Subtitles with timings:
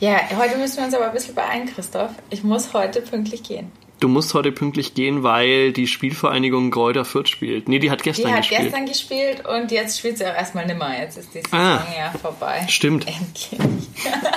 [0.00, 2.10] Ja, heute müssen wir uns aber ein bisschen beeilen, Christoph.
[2.30, 3.72] Ich muss heute pünktlich gehen.
[3.98, 7.66] Du musst heute pünktlich gehen, weil die Spielvereinigung Gräuter Fürth spielt.
[7.66, 8.60] Nee, die hat gestern Die hat gespielt.
[8.64, 10.90] gestern gespielt und jetzt spielt sie auch erstmal nimmer.
[10.98, 11.82] Jetzt ist die Saison Ah.
[11.96, 12.66] ja vorbei.
[12.68, 13.06] Stimmt.
[13.08, 13.48] Endlich.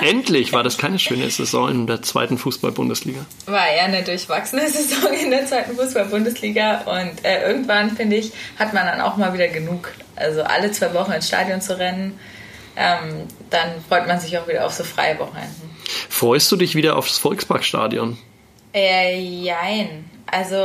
[0.00, 3.26] Endlich war das keine schöne Saison in der zweiten Fußball-Bundesliga.
[3.44, 8.72] War eher eine durchwachsene Saison in der zweiten Fußball-Bundesliga und äh, irgendwann, finde ich, hat
[8.72, 9.92] man dann auch mal wieder genug.
[10.16, 12.18] Also alle zwei Wochen ins Stadion zu rennen,
[12.76, 15.70] ähm, dann freut man sich auch wieder auf so freie Wochenenden.
[16.08, 18.16] Freust du dich wieder aufs Volksparkstadion?
[18.74, 20.04] Äh, jein.
[20.32, 20.56] Also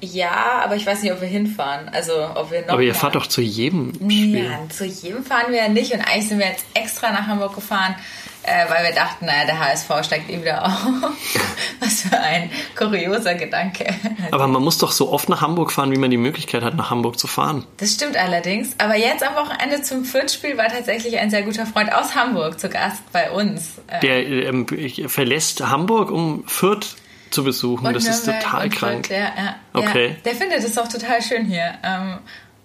[0.00, 1.90] ja, aber ich weiß nicht, ob wir hinfahren.
[1.90, 4.44] Also ob wir noch Aber ihr mal- fahrt doch zu jedem Spiel.
[4.46, 7.54] Ja, zu jedem fahren wir ja nicht und eigentlich sind wir jetzt extra nach Hamburg
[7.54, 7.94] gefahren,
[8.42, 10.72] äh, weil wir dachten, naja, der HSV steigt eh wieder auf.
[11.80, 13.86] Was für ein kurioser Gedanke.
[14.30, 16.90] Aber man muss doch so oft nach Hamburg fahren, wie man die Möglichkeit hat, nach
[16.90, 17.64] Hamburg zu fahren.
[17.78, 18.74] Das stimmt allerdings.
[18.78, 22.68] Aber jetzt am Wochenende zum Fürth-Spiel war tatsächlich ein sehr guter Freund aus Hamburg zu
[22.68, 23.78] Gast bei uns.
[23.88, 24.66] Äh, Der ähm,
[25.08, 26.96] verlässt Hamburg, um Fürth
[27.30, 27.86] zu besuchen.
[27.86, 29.06] und das ist total krank.
[29.06, 30.08] Fürth, ja, ja, Okay.
[30.08, 31.74] Ja, der findet es auch total schön hier.
[31.84, 32.18] Ähm,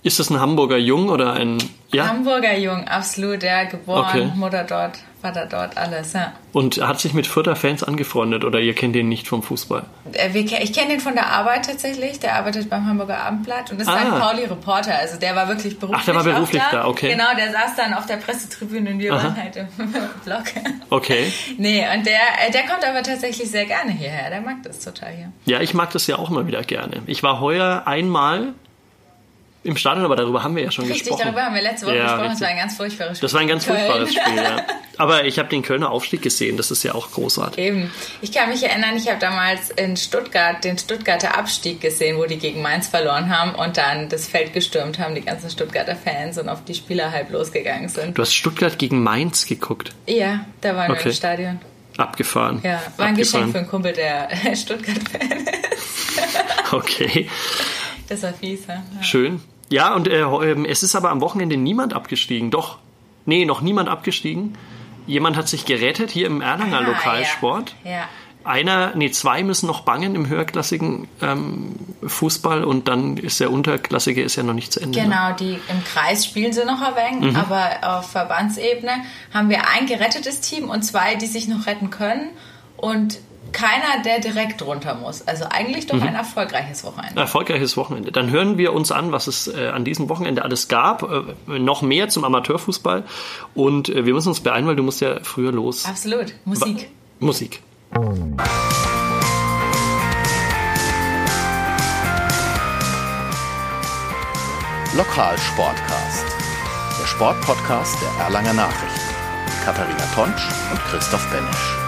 [0.03, 1.57] Ist das ein Hamburger Jung oder ein...
[1.91, 2.07] Ja?
[2.07, 4.31] Hamburger Jung, absolut, ja, geboren, Okay.
[4.35, 6.33] Mutter dort, Vater dort, alles, ja.
[6.53, 9.83] Und hat sich mit Fürther Fans angefreundet oder ihr kennt ihn nicht vom Fußball?
[10.13, 12.19] Äh, ich kenne den von der Arbeit tatsächlich.
[12.19, 13.95] Der arbeitet beim Hamburger Abendblatt und ist Ah.
[13.95, 14.93] ein Pauli-Reporter.
[14.97, 15.99] Also der war wirklich beruflich.
[16.01, 17.09] Ach, der war beruflich auch da, okay.
[17.11, 19.23] Genau, der saß dann auf der Pressetribüne und wir Aha.
[19.23, 19.67] waren halt im
[20.25, 20.43] Blog.
[20.89, 21.31] Okay.
[21.57, 24.29] Nee, und der, äh, der kommt aber tatsächlich sehr gerne hierher.
[24.29, 25.31] Der mag das total hier.
[25.45, 27.01] Ja, ich mag das ja auch mal wieder gerne.
[27.07, 28.53] Ich war heuer einmal
[29.66, 31.23] im Stadion, aber darüber haben wir ja schon Richtig, gesprochen.
[31.25, 32.21] darüber haben wir letzte Woche Ja, gesprochen.
[32.23, 32.41] Das richtig.
[32.41, 33.25] war ein ganz furchtbares Spiel.
[33.27, 33.77] Das war ein ganz Köln.
[33.80, 34.66] furchtbares Spiel, ja.
[34.97, 37.57] Aber ich habe den Kölner Aufstieg gesehen, das ist ja auch großartig.
[37.63, 37.91] Eben.
[38.22, 42.38] Ich kann mich erinnern, ich habe damals in Stuttgart den Stuttgarter Abstieg gesehen, wo die
[42.38, 46.47] gegen Mainz verloren haben und dann das Feld gestürmt haben, die ganzen Stuttgarter Fans und
[46.47, 48.17] auf die Spieler halb losgegangen sind.
[48.17, 49.91] Du hast Stuttgart gegen Mainz geguckt.
[50.07, 51.09] Ja, da waren wir Okay.
[51.09, 51.59] im Stadion.
[51.97, 52.61] Abgefahren.
[52.63, 56.73] Ja, war ein Geschenk für einen Kumpel, der Stuttgart-Fan ist.
[56.73, 57.29] Okay,
[58.07, 58.61] Das war fies.
[58.67, 58.81] Ja.
[59.03, 59.41] schön.
[59.69, 62.51] Ja, und äh, ähm, es ist aber am Wochenende niemand abgestiegen.
[62.51, 62.77] Doch.
[63.25, 64.55] Nee, noch niemand abgestiegen.
[65.07, 67.75] Jemand hat sich gerettet hier im Erlanger Ah, Lokalsport.
[67.83, 67.91] Ja.
[67.91, 68.03] ja.
[68.43, 74.21] Einer, nee, zwei müssen noch bangen im höherklassigen ähm, Fußball und dann ist der unterklassige
[74.21, 74.99] ist ja noch nicht zu Ende.
[74.99, 75.05] Ne?
[75.05, 77.39] Genau, die im Kreis spielen sie noch ein wenig, Mhm.
[77.39, 78.91] aber auf Verbandsebene
[79.33, 82.29] haben wir ein gerettetes Team und zwei, die sich noch retten können
[82.77, 83.17] und
[83.51, 85.28] keiner, der direkt runter muss.
[85.28, 86.00] Also eigentlich Mhm.
[86.00, 87.19] doch ein erfolgreiches Wochenende.
[87.19, 88.11] Erfolgreiches Wochenende.
[88.11, 91.03] Dann hören wir uns an, was es äh, an diesem Wochenende alles gab.
[91.03, 93.03] Äh, noch mehr zum Amateurfußball.
[93.53, 95.85] Und äh, wir müssen uns beeilen, weil du musst ja früher los.
[95.85, 96.33] Absolut.
[96.45, 96.89] Musik.
[97.19, 97.61] Musik.
[104.95, 106.25] Lokalsportcast.
[107.01, 109.00] Der Sportpodcast der Erlanger Nachrichten.
[109.66, 111.84] Katharina Tonsch und Christoph Benisch.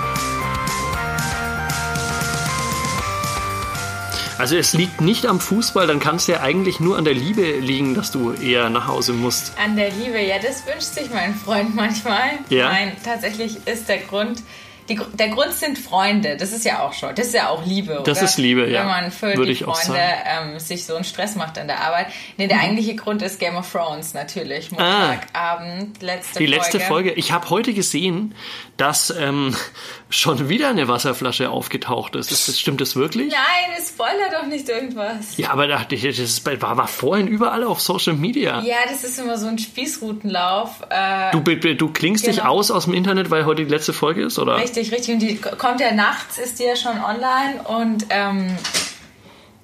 [4.38, 7.42] Also es liegt nicht am Fußball, dann kann es ja eigentlich nur an der Liebe
[7.60, 9.54] liegen, dass du eher nach Hause musst.
[9.58, 12.32] An der Liebe, ja, das wünscht sich mein Freund manchmal.
[12.50, 12.70] Ja.
[12.70, 14.44] Nein, tatsächlich ist der Grund,
[14.90, 16.38] die, der Grund sind Freunde.
[16.38, 18.26] Das ist ja auch schon, das ist ja auch Liebe, Das oder?
[18.26, 18.82] ist Liebe, ja.
[18.82, 22.08] Wenn man für Würde die Freunde ähm, sich so einen Stress macht in der Arbeit.
[22.38, 24.72] Nee, der eigentliche Grund ist Game of Thrones natürlich.
[24.72, 26.40] Montagabend, letzte Ah.
[26.40, 26.88] Die letzte Folge.
[27.10, 27.14] Folge.
[27.14, 28.34] Ich habe heute gesehen,
[28.78, 29.56] dass ähm,
[30.10, 32.32] schon wieder eine Wasserflasche aufgetaucht ist.
[32.32, 33.32] ist das, stimmt das wirklich?
[33.32, 35.38] Nein, es spoilert doch nicht irgendwas.
[35.38, 38.62] Ja, aber dachte ich, das war, war vorhin überall auf Social Media.
[38.62, 40.82] Ja, das ist immer so ein Spießrutenlauf.
[40.90, 41.42] Äh, Du,
[41.76, 42.50] du klingst dich Genau.
[42.52, 44.58] aus aus dem Internet, weil heute die letzte Folge ist, oder?
[44.58, 45.14] Richtig, richtig.
[45.14, 48.56] Und die kommt ja nachts, ist die ja schon online und ähm,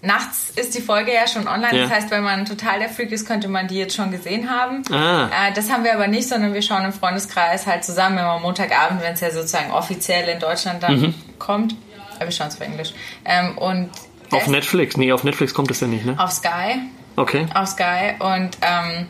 [0.01, 1.75] nachts ist die Folge ja schon online.
[1.77, 1.83] Ja.
[1.83, 4.83] Das heißt, wenn man total der Freak ist, könnte man die jetzt schon gesehen haben.
[4.91, 5.25] Ah.
[5.27, 9.01] Äh, das haben wir aber nicht, sondern wir schauen im Freundeskreis halt zusammen, immer Montagabend,
[9.01, 11.13] wenn es ja sozusagen offiziell in Deutschland dann Mhm.
[11.39, 11.75] kommt.
[12.15, 12.93] Aber wir schauen es auf Englisch.
[13.25, 13.89] Ähm, und
[14.31, 14.97] Auf Netflix?
[14.97, 16.15] Nee, auf Netflix kommt es ja nicht, ne?
[16.17, 16.79] auf Sky.
[17.15, 17.45] Okay.
[17.53, 19.07] auf Sky und ähm,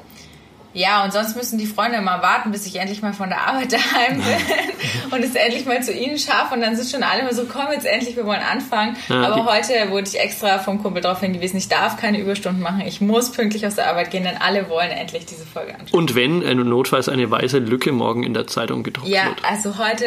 [0.73, 3.72] ja, und sonst müssen die Freunde immer warten, bis ich endlich mal von der Arbeit
[3.73, 6.56] daheim bin und es endlich mal zu ihnen schaffe.
[6.56, 8.95] Und dann sind schon alle immer so, komm jetzt endlich, wir wollen anfangen.
[9.09, 12.81] Ja, Aber heute wurde ich extra vom Kumpel darauf hingewiesen, ich darf keine Überstunden machen,
[12.86, 16.00] ich muss pünktlich aus der Arbeit gehen, denn alle wollen endlich diese Folge anschauen.
[16.00, 19.44] Und wenn äh, notfalls eine weiße Lücke morgen in der Zeitung gedruckt Ja, wird.
[19.44, 20.06] also heute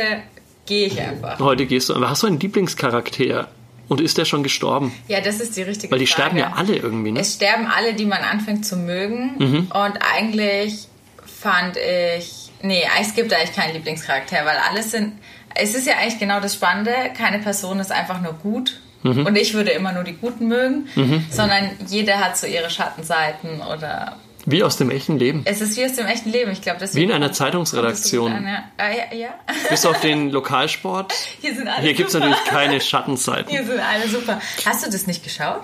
[0.67, 1.39] gehe ich einfach.
[1.39, 3.49] Heute gehst du, aber hast du einen Lieblingscharakter?
[3.89, 4.93] Und ist der schon gestorben?
[5.09, 6.31] Ja, das ist die richtige Weil die Frage.
[6.31, 7.21] sterben ja alle irgendwie, ne?
[7.21, 9.35] Es sterben alle, die man anfängt zu mögen.
[9.39, 9.57] Mhm.
[9.73, 10.89] Und eigentlich
[11.25, 12.51] fand ich.
[12.63, 15.13] Nee, es gibt eigentlich keinen Lieblingscharakter, weil alles sind.
[15.55, 16.93] Es ist ja eigentlich genau das Spannende.
[17.17, 18.81] Keine Person ist einfach nur gut.
[19.03, 19.27] Mhm.
[19.27, 20.89] Und ich würde immer nur die Guten mögen,
[21.31, 24.17] sondern jeder hat so ihre Schattenseiten oder
[24.49, 25.43] Wie aus dem echten Leben.
[25.45, 26.53] Es ist wie aus dem echten Leben.
[26.53, 28.33] Ich glaube, Wie in einer Zeitungsredaktion.
[28.33, 28.65] An, ja.
[28.77, 29.29] Ah, ja, ja.
[29.69, 31.13] Bis auf den Lokalsport.
[31.41, 33.51] Hier sind alle Hier gibt es natürlich keine Schattenzeiten.
[33.51, 34.41] Hier sind alle super.
[34.65, 35.63] Hast du das nicht geschaut?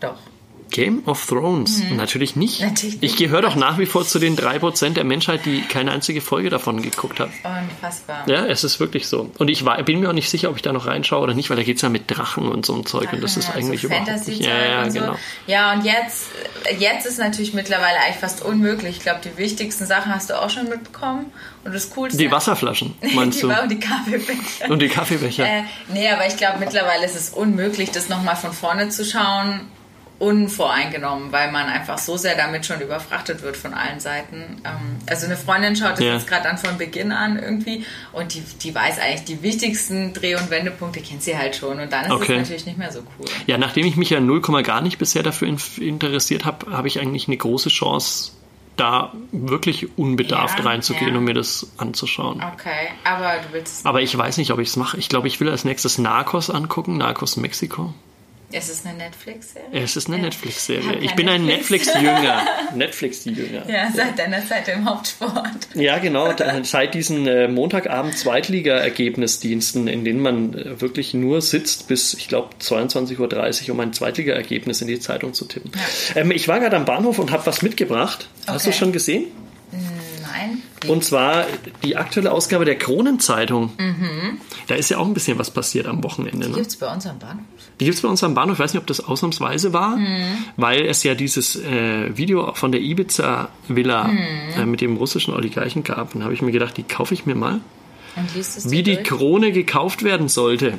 [0.00, 0.16] Doch.
[0.74, 1.80] Game of Thrones?
[1.92, 2.60] Natürlich nicht.
[2.60, 2.66] Mhm.
[2.66, 3.12] Natürlich nicht.
[3.12, 6.50] Ich gehöre doch nach wie vor zu den 3% der Menschheit, die keine einzige Folge
[6.50, 7.30] davon geguckt hat.
[7.44, 8.28] Unfassbar.
[8.28, 9.30] Ja, es ist wirklich so.
[9.38, 11.48] Und ich war, bin mir auch nicht sicher, ob ich da noch reinschaue oder nicht,
[11.48, 13.54] weil da geht es ja mit Drachen und so einem Zeug und das ist Ja,
[13.54, 14.40] eigentlich so überhaupt nicht.
[14.40, 14.98] Ja, ja, und so.
[14.98, 15.16] genau.
[15.46, 16.26] Ja, und jetzt,
[16.76, 18.96] jetzt ist natürlich mittlerweile eigentlich fast unmöglich.
[18.96, 21.26] Ich glaube, die wichtigsten Sachen hast du auch schon mitbekommen.
[21.64, 22.18] Und das Coolste.
[22.18, 23.52] Die Wasserflaschen, meinst die du?
[23.62, 24.70] Und die Kaffeebecher.
[24.70, 25.46] Und die Kaffeebecher.
[25.46, 25.62] Äh,
[25.92, 29.60] nee, aber ich glaube, mittlerweile ist es unmöglich, das nochmal von vorne zu schauen,
[30.18, 34.60] unvoreingenommen, weil man einfach so sehr damit schon überfrachtet wird von allen Seiten.
[34.64, 36.14] Ähm, also eine Freundin schaut das Ja.
[36.14, 40.36] jetzt gerade an von Beginn an irgendwie und die, die weiß eigentlich die wichtigsten Dreh-
[40.36, 42.32] und Wendepunkte, kennt sie halt schon und dann ist Okay.
[42.34, 43.26] es natürlich nicht mehr so cool.
[43.46, 47.00] Ja, nachdem ich mich ja 0, gar nicht bisher dafür in, interessiert habe, habe ich
[47.00, 48.32] eigentlich eine große Chance,
[48.76, 51.18] da wirklich unbedarft Ja, reinzugehen ja.
[51.18, 52.42] und mir das anzuschauen.
[52.54, 54.96] Okay, aber du willst, Aber ich weiß nicht, ob ich es mache.
[54.98, 57.94] Ich glaube, ich will als nächstes Narcos angucken, Narcos Mexiko.
[58.52, 59.68] Es ist eine Netflix-Serie?
[59.82, 60.22] Es ist eine Ja.
[60.24, 60.98] Netflix-Serie.
[61.00, 61.86] Ich bin ein Netflix.
[61.86, 62.42] Netflix-Jünger.
[62.74, 63.68] Netflix-Jünger.
[63.68, 65.68] Ja, seit deiner Zeit im Hauptsport.
[65.74, 66.32] Ja, genau.
[66.62, 73.68] Seit diesen äh, Montagabend-Zweitliga-Ergebnisdiensten, in denen man äh, wirklich nur sitzt bis, ich glaube, 22.30
[73.68, 75.72] Uhr, um ein Zweitliga-Ergebnis in die Zeitung zu tippen.
[76.14, 78.28] Ähm, ich war gerade am Bahnhof und habe was mitgebracht.
[78.46, 78.78] Hast du Okay.
[78.78, 79.24] schon gesehen?
[80.22, 80.62] Nein.
[80.88, 81.46] Und zwar
[81.82, 83.72] die aktuelle Ausgabe der Kronenzeitung.
[83.78, 84.40] Mhm.
[84.66, 86.48] Da ist ja auch ein bisschen was passiert am Wochenende.
[86.48, 86.54] Ne?
[86.54, 87.44] Gibt es bei uns am Bahnhof?
[87.80, 88.54] Die gibt es bei uns am Bahnhof.
[88.56, 90.44] Ich weiß nicht, ob das ausnahmsweise war, Mhm.
[90.56, 94.18] weil es ja dieses äh, Video von der Ibiza-Villa Mhm.
[94.56, 96.14] äh, mit dem russischen Oligarchen gab.
[96.14, 97.60] Und da habe ich mir gedacht, die kaufe ich mir mal.
[98.16, 99.06] Und Wie die durch?
[99.08, 100.74] Krone gekauft werden sollte.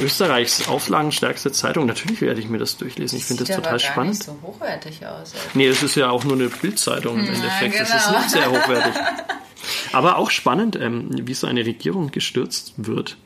[0.00, 1.84] Österreichs auflagenstärkste Zeitung.
[1.84, 3.18] Natürlich werde ich mir das durchlesen.
[3.18, 4.12] Ich finde das Sieht total spannend.
[4.14, 5.34] nicht so hochwertig aus.
[5.52, 7.74] Nee, es ist ja auch nur eine Bildzeitung im Endeffekt.
[7.74, 8.18] Es ist genau.
[8.18, 8.94] nicht sehr hochwertig.
[9.92, 13.18] Aber auch spannend, ähm, wie so eine Regierung gestürzt wird.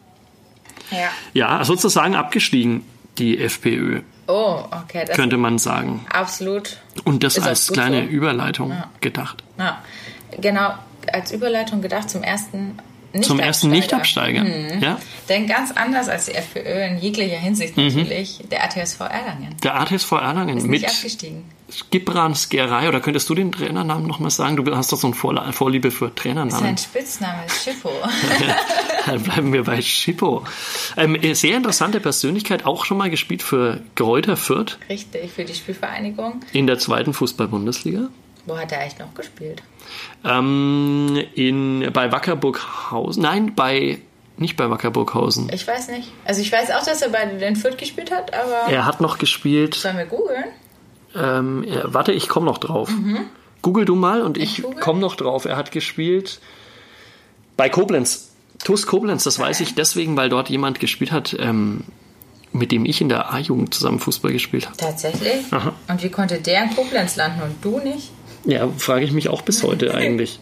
[0.95, 1.11] Ja.
[1.33, 2.85] Ja, sozusagen abgestiegen,
[3.19, 5.05] die FPÖ, Oh, okay.
[5.07, 6.07] Das könnte man sagen.
[6.11, 6.79] absolut.
[7.05, 8.09] Und das als kleine so.
[8.09, 9.45] Überleitung gedacht.
[9.59, 9.83] Ja.
[10.41, 10.73] Genau,
[11.13, 12.79] als Überleitung gedacht zum ersten
[13.21, 14.43] Zum ersten Nichtabsteiger.
[14.43, 14.85] Nichtabsteiger.
[14.85, 14.99] Ja?
[15.29, 17.85] Denn ganz anders als die FPÖ in jeglicher Hinsicht Mhm.
[17.89, 21.45] natürlich, der ATSV Erlangen Der ATSV Erlangen ist nicht mit abgestiegen.
[21.91, 24.57] Gibran Skerei, oder könntest du den Trainernamen nochmal sagen?
[24.57, 26.77] Du hast doch so eine Vorliebe für Sein Trainernamen.
[26.79, 27.91] Spitzname ist Schippo.
[29.07, 30.45] Dann bleiben wir bei Schippo.
[30.97, 36.41] Ähm, sehr interessante Persönlichkeit, auch schon mal gespielt für Kräuter Fürth Richtig, für die Spielvereinigung.
[36.53, 38.09] in der zweiten Fußball-Bundesliga.
[38.47, 39.63] Wo hat er eigentlich noch gespielt?
[40.25, 43.23] Ähm, in, bei Wackerburghausen.
[43.23, 43.99] Nein, bei
[44.37, 45.49] nicht bei Wackerburghausen.
[45.53, 46.11] Ich weiß nicht.
[46.25, 49.19] Also ich weiß auch, dass er bei den Fürth gespielt hat, aber Er hat noch
[49.19, 49.75] gespielt.
[49.75, 50.45] sollen wir googeln?
[51.17, 52.91] Ähm, warte, ich komme noch drauf.
[53.63, 55.45] Google du mal und ich, Ich komme noch drauf.
[55.45, 56.41] Er hat gespielt
[57.57, 58.31] bei Koblenz.
[58.63, 61.85] TuS Koblenz, das weiß ich deswegen, weil dort jemand gespielt hat, ähm,
[62.53, 64.77] mit dem ich in der A-Jugend zusammen Fußball gespielt habe.
[64.77, 65.51] Tatsächlich?
[65.51, 65.73] Aha.
[65.89, 68.11] Und wie konnte der in Koblenz landen und du nicht?
[68.45, 70.41] Ja, frage ich mich auch bis heute eigentlich.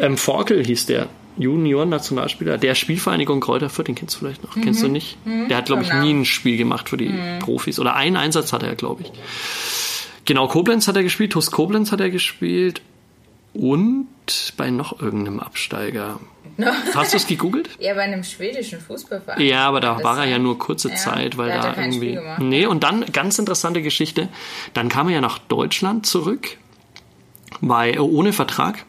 [0.00, 1.08] Ähm, Forkel hieß der.
[1.36, 4.54] Junior-Nationalspieler der Spielvereinigung Kräuter Fürth, den kennst du vielleicht noch.
[4.54, 5.16] Kennst du nicht?
[5.50, 7.80] Der hat, glaube ich, nie ein Spiel gemacht für die Profis.
[7.80, 9.10] Oder einen Einsatz hatte er, glaube ich.
[10.24, 12.80] Genau, Koblenz hat er gespielt, TuS Koblenz hat er gespielt
[13.52, 14.08] und
[14.56, 16.18] bei noch irgendeinem Absteiger.
[16.94, 17.68] Hast du es gegoogelt?
[17.80, 19.40] Ja, bei einem schwedischen Fußballverein.
[19.40, 22.18] Ja, aber da Das war er ja nur kurze Ja, Zeit, weil da irgendwie.
[22.38, 24.28] Nee, und dann ganz interessante Geschichte.
[24.72, 26.56] Dann kam er ja nach Deutschland zurück,
[27.60, 28.84] weil, ohne Vertrag.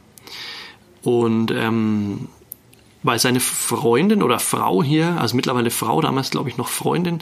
[1.03, 2.27] Und ähm,
[3.05, 7.19] weil seine Freundin oder Frau hier, also mittlerweile Frau, damals glaube ich noch Freundin,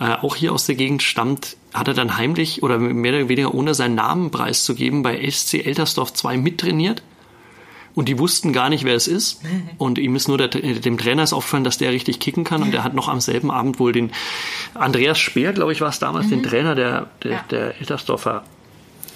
[0.00, 3.52] äh, auch hier aus der Gegend stammt, hat er dann heimlich oder mehr oder weniger
[3.52, 7.02] ohne seinen Namen preiszugeben bei SC Eltersdorf 2 mittrainiert.
[7.96, 9.40] Und die wussten gar nicht, wer es ist.
[9.78, 12.62] Und ihm ist nur der, dem Trainer ist aufgefallen, dass der richtig kicken kann.
[12.62, 14.10] Und der hat noch am selben Abend wohl den
[14.74, 17.44] Andreas Speer, glaube ich, war es damals, den Trainer der, der, Ja.
[17.50, 18.42] der Eltersdorfer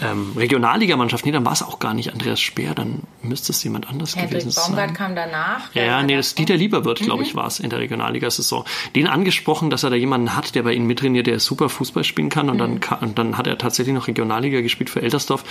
[0.01, 1.25] ähm, Regionalligamannschaft.
[1.27, 4.41] Nee, dann war es auch gar nicht Andreas Speer, dann müsste es jemand anders Hendrik
[4.41, 4.97] gewesen Baumgart sein.
[4.97, 5.75] kam danach.
[5.75, 8.65] Ja, ja, nee, das Dieter Lieberwirt, glaube ich, war es in der Regionalliga-Saison.
[8.95, 12.29] Den angesprochen, dass er da jemanden hat, der bei ihnen mittrainiert, der super Fußball spielen
[12.29, 12.49] kann.
[12.51, 15.45] Und, dann, ka- und dann hat er tatsächlich noch Regionalliga gespielt für Eltersdorf.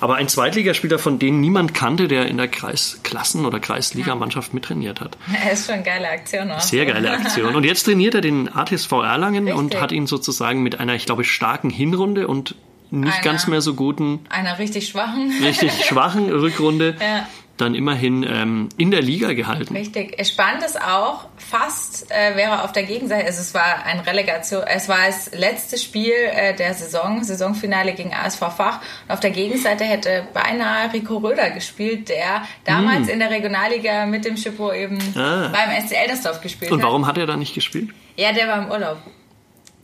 [0.00, 5.16] Aber ein Zweitligaspieler, von dem niemand kannte, der in der Kreisklassen- oder Kreisligamannschaft mittrainiert hat.
[5.48, 6.50] Das ist schon eine geile Aktion.
[6.50, 6.60] Auch.
[6.60, 7.54] Sehr geile Aktion.
[7.54, 9.80] Und jetzt trainiert er den ATSV Erlangen und Richtig.
[9.80, 12.54] hat ihn sozusagen mit einer, ich glaube, starken Hinrunde und
[13.00, 13.22] nicht Einer.
[13.22, 15.32] ganz mehr so guten Einer richtig schwachen.
[15.42, 17.26] richtig schwachen Rückrunde Ja.
[17.56, 19.76] dann immerhin ähm, in der Liga gehalten.
[19.76, 20.16] Richtig.
[20.26, 24.88] Spannend ist auch, fast äh, wäre auf der Gegenseite, also es war ein Relegation, es
[24.88, 28.80] war das letzte Spiel äh, der Saison, Saisonfinale gegen ASV Fach.
[29.06, 33.14] Und auf der Gegenseite hätte beinahe Rico Röder gespielt, der damals Hm.
[33.14, 35.48] in der Regionalliga mit dem Schippo eben Ah.
[35.52, 36.86] beim SC Eldersdorf gespielt Und hat.
[36.86, 37.90] warum hat er da nicht gespielt?
[38.16, 38.98] Ja, der war im Urlaub.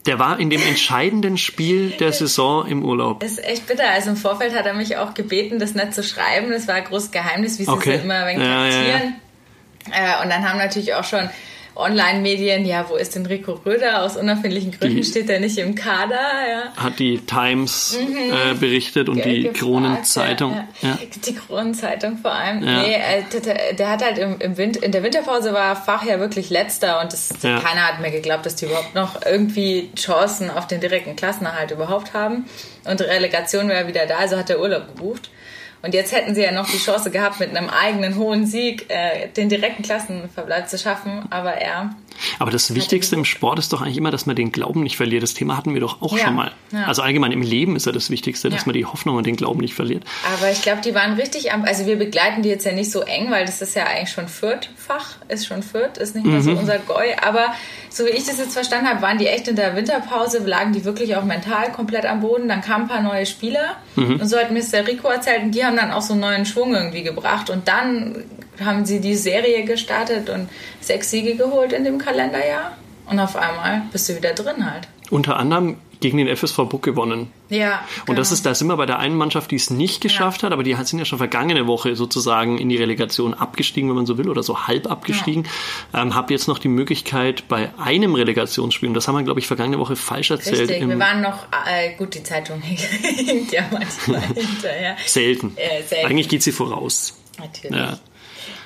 [0.06, 3.20] Der war in dem entscheidenden Spiel der Saison im Urlaub.
[3.20, 3.90] Das ist echt bitter.
[3.90, 6.50] Also im Vorfeld hat er mich auch gebeten, das nicht zu schreiben.
[6.50, 7.94] Das war ein großes Geheimnis, wie sie Okay.
[7.96, 8.96] es immer ein wenig Ja, ja, ja.
[9.92, 11.28] Äh, und dann haben natürlich auch schon
[11.76, 14.02] Online-Medien, ja, wo ist denn Rico Röder?
[14.02, 16.14] Aus unerfindlichen Gründen Die- steht er nicht im Kader.
[16.16, 16.82] Ja.
[16.82, 19.42] Hat die Times äh, berichtet und die Mhm.
[19.44, 20.52] gefragt, Kronenzeitung.
[20.82, 20.98] Ja, Ja.
[21.26, 22.60] Die Kronenzeitung vor allem.
[22.60, 26.18] Nee, äh, der, der hat halt im, im Winter, in der Winterpause war Fach ja
[26.20, 30.66] wirklich letzter und das, keiner hat mir geglaubt, dass die überhaupt noch irgendwie Chancen auf
[30.66, 32.46] den direkten Klassenerhalt überhaupt haben.
[32.84, 35.30] Und die Relegation wäre wieder da, also hat er Urlaub gebucht.
[35.82, 39.28] Und jetzt hätten sie ja noch die Chance gehabt, mit einem eigenen hohen Sieg äh,
[39.28, 41.94] den direkten Klassenverbleib zu schaffen, aber er
[42.38, 45.22] Aber das Wichtigste im Sport ist doch eigentlich immer, dass man den Glauben nicht verliert.
[45.22, 46.52] Das Thema hatten wir doch auch Ja, schon mal.
[46.70, 46.84] ja.
[46.84, 48.66] Also allgemein im Leben ist ja das Wichtigste, dass Ja.
[48.66, 50.04] man die Hoffnung und den Glauben nicht verliert.
[50.36, 51.64] Aber ich glaube, die waren richtig am.
[51.64, 54.28] Also wir begleiten die jetzt ja nicht so eng, weil das ist ja eigentlich schon
[54.90, 57.14] Fürth-Fach, ist schon Fürth, ist nicht mehr so unser Goi.
[57.22, 57.54] Aber
[57.88, 60.84] so wie ich das jetzt verstanden habe, waren die echt in der Winterpause, lagen die
[60.84, 62.48] wirklich auch mental komplett am Boden.
[62.48, 64.86] Dann kamen ein paar neue Spieler und so hat Mr.
[64.86, 67.50] Rico erzählt und die haben dann auch so einen neuen Schwung irgendwie gebracht.
[67.50, 68.24] Und dann
[68.64, 70.48] haben sie die Serie gestartet und
[70.80, 72.76] sechs Siege geholt in dem Kalenderjahr.
[73.06, 74.86] Und auf einmal bist du wieder drin halt.
[75.10, 77.30] Unter anderem gegen den FSV Buck gewonnen.
[77.48, 77.84] Ja.
[78.06, 78.34] Und das genau.
[78.34, 80.74] ist, da sind wir bei der einen Mannschaft, die es nicht geschafft hat, aber die
[80.74, 84.42] sind ja schon vergangene Woche sozusagen in die Relegation abgestiegen, wenn man so will, oder
[84.42, 85.46] so halb abgestiegen.
[85.94, 89.46] Ähm, hab jetzt noch die Möglichkeit bei einem Relegationsspiel, und das haben wir, glaube ich,
[89.46, 94.20] vergangene Woche falsch erzählt, Richtig, wir waren noch, äh, gut, die Zeitung hinkt ja manchmal
[94.34, 94.96] hinterher.
[95.04, 95.52] selten.
[95.56, 96.06] Äh, selten.
[96.06, 97.14] Eigentlich geht sie voraus.
[97.38, 97.76] Natürlich.
[97.76, 97.98] Ja.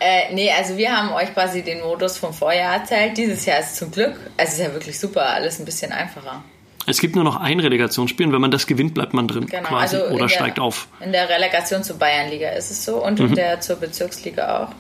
[0.00, 3.16] Äh, nee, also wir haben euch quasi den Modus vom Vorjahr erzählt.
[3.16, 6.42] Dieses Jahr ist zum Glück, also ist ja wirklich super, alles ein bisschen einfacher.
[6.86, 9.68] Es gibt nur noch ein Relegationsspiel und wenn man das gewinnt, bleibt man drin Genau,
[9.68, 10.88] quasi also oder der- steigt auf.
[11.00, 13.26] In der Relegation zur Bayernliga ist es so und Mhm.
[13.28, 14.74] in der zur Bezirksliga auch.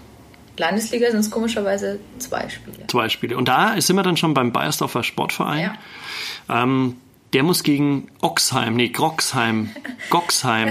[0.56, 2.86] Landesliga sind es komischerweise zwei Spiele.
[2.86, 3.36] Zwei Spiele.
[3.36, 5.76] Und da sind wir dann schon beim Bayersdorfer Sportverein.
[6.48, 6.96] Ähm,
[7.32, 9.70] der muss gegen Oxheim, nee, Groxheim,
[10.10, 10.68] Goxheim.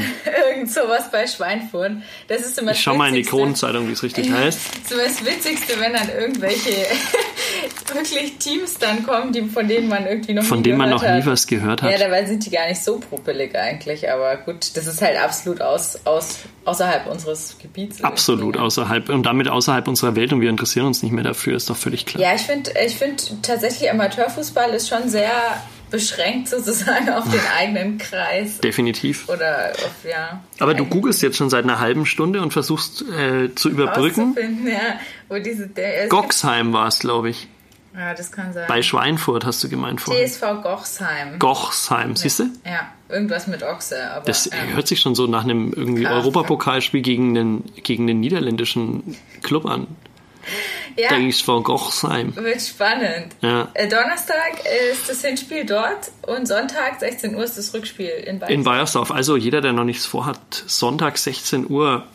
[0.49, 1.91] Irgend sowas bei Schweinfurt.
[2.29, 3.23] Das ist immer Ich schau mal in die.
[3.23, 4.87] Kronenzeitung, wie es richtig heißt.
[4.87, 6.69] So das Witzigste, wenn dann irgendwelche
[7.93, 11.01] wirklich Teams dann kommen, die, von denen man irgendwie noch Von nie dem man noch
[11.01, 11.25] nie hat.
[11.25, 12.01] was gehört Ja, hat.
[12.01, 15.99] dabei sind die gar nicht so propelig eigentlich, aber gut, das ist halt absolut aus,
[16.05, 18.03] aus, außerhalb unseres Gebiets.
[18.03, 21.69] Absolut außerhalb und damit außerhalb unserer Welt und wir interessieren uns nicht mehr dafür, ist
[21.69, 22.21] doch völlig klar.
[22.23, 25.31] Ja, ich finde ich find tatsächlich Amateurfußball ist schon sehr
[25.93, 28.59] beschränkt sozusagen auf den eigenen Kreis.
[28.59, 29.29] Definitiv.
[29.29, 30.41] Oder auf, ja.
[30.59, 34.35] Aber du googelst jetzt schon seit einer halben Stunde und versuchst äh, zu überbrücken.
[34.65, 35.69] Ja, wo diese,
[36.09, 37.47] Goxheim war es, glaube ich.
[37.95, 38.65] Ja, das kann sein.
[38.67, 40.27] Bei Schweinfurt hast du gemeint vorhin.
[40.27, 41.37] TSV Gochsheim.
[41.39, 42.43] Gochsheim, siehst du?
[42.65, 44.11] Ja, irgendwas mit Ochse.
[44.11, 44.53] Aber, Das ja.
[44.73, 46.13] hört sich schon so nach einem irgendwie Krass.
[46.23, 49.87] Europapokalspiel gegen den, gegen den niederländischen Club an.
[50.97, 52.35] ja, Der von Gochsheim.
[52.35, 53.35] wird spannend.
[53.41, 53.67] Ja.
[53.75, 54.59] Äh, Donnerstag
[54.91, 58.53] ist das Hinspiel dort und Sonntag 16 Uhr ist das Rückspiel in Bayern.
[58.53, 59.11] In Bayersdorf.
[59.11, 62.05] Also jeder, der noch nichts vorhat, Sonntag 16 Uhr,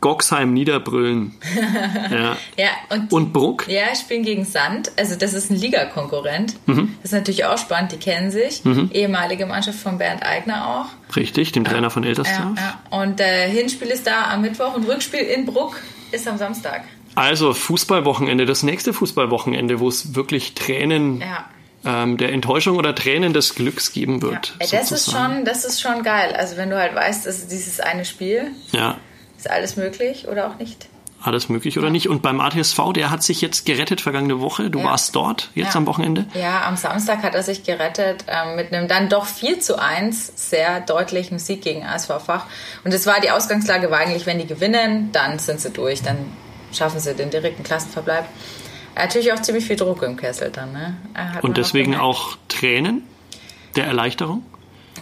[0.00, 1.34] Goxheim niederbrüllen.
[2.10, 2.36] ja.
[2.56, 3.66] ja, und, Und Bruck?
[3.68, 4.92] ja, spielen gegen Sand.
[4.96, 6.54] Also das ist ein Ligakonkurrent.
[6.66, 6.94] Mhm.
[7.02, 8.62] Das ist natürlich auch spannend, die kennen sich.
[8.92, 11.16] Ehemalige Mannschaft von Bernd Eigner auch.
[11.16, 12.56] Richtig, dem Trainer von Ja, Eltersdorf.
[12.56, 12.80] ja.
[12.90, 15.80] Und äh, Hinspiel ist da am Mittwoch und Rückspiel in Bruck
[16.12, 16.84] ist am Samstag.
[17.14, 21.44] Also Fußballwochenende, das nächste Fußballwochenende, wo es wirklich Tränen Ja.
[21.84, 24.54] ähm, der Enttäuschung oder Tränen des Glücks geben wird.
[24.60, 26.34] Ey, Das ist, schon, das ist schon geil.
[26.38, 28.96] Also wenn du halt weißt, dass dieses eine Spiel Ja,
[29.38, 30.88] ist alles möglich oder auch nicht.
[31.20, 32.08] alles möglich oder nicht.
[32.08, 34.70] Und beim ATSV, der hat sich jetzt gerettet vergangene Woche.
[34.70, 34.84] Du Ja.
[34.84, 35.78] warst dort jetzt Ja.
[35.80, 36.26] am Wochenende.
[36.34, 40.32] Ja, am Samstag hat er sich gerettet ähm, mit einem dann doch 4 zu 1
[40.36, 42.46] sehr deutlichen Sieg gegen ASV Fach.
[42.84, 46.18] Und es war die Ausgangslage war eigentlich, wenn die gewinnen, dann sind sie durch, dann
[46.72, 48.24] schaffen sie den direkten Klassenverbleib.
[48.94, 50.72] Natürlich auch ziemlich viel Druck im Kessel dann.
[50.72, 50.96] Ne?
[51.42, 53.02] Und deswegen auch Tränen
[53.74, 54.44] der Erleichterung.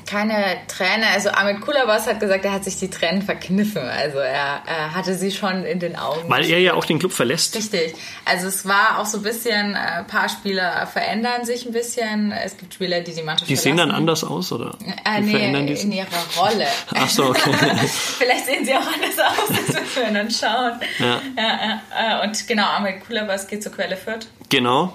[0.07, 1.07] Keine Träne.
[1.13, 3.83] Also Ahmed Kulabas hat gesagt, er hat sich die Tränen verkniffen.
[3.83, 6.29] Also er, er hatte sie schon in den Augen.
[6.29, 7.57] Weil er ja auch den Club verlässt.
[7.57, 7.95] Richtig.
[8.25, 12.33] Also es war auch so ein bisschen, äh, ein paar Spieler verändern sich ein bisschen.
[12.33, 14.01] Es gibt Spieler, die die Mannschaft Die sehen dann verlassen.
[14.01, 14.77] anders aus, oder?
[15.05, 16.07] Äh, nee, verändern die in ihrer
[16.39, 16.67] Rolle.
[16.95, 17.51] Ach so, okay.
[18.19, 20.81] Vielleicht sehen sie auch anders aus, das müssen wir dann schauen.
[20.99, 21.21] Ja.
[21.37, 24.27] Ja, ja, äh, und genau, Ahmed Kulabas geht zur Quelle Fürth.
[24.49, 24.93] Genau.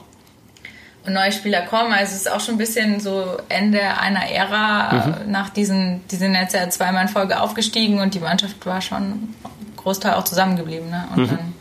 [1.08, 1.91] Neue Spieler kommen.
[1.93, 4.93] Also es ist auch schon ein bisschen so Ende einer Ära.
[4.93, 5.13] Mhm.
[5.13, 8.81] äh, Nach diesen, die sind jetzt ja zweimal in Folge aufgestiegen und die Mannschaft war
[8.81, 9.34] schon
[9.77, 10.89] Großteil auch zusammengeblieben.
[10.89, 11.08] Ne?
[11.15, 11.27] Und mhm.
[11.29, 11.53] dann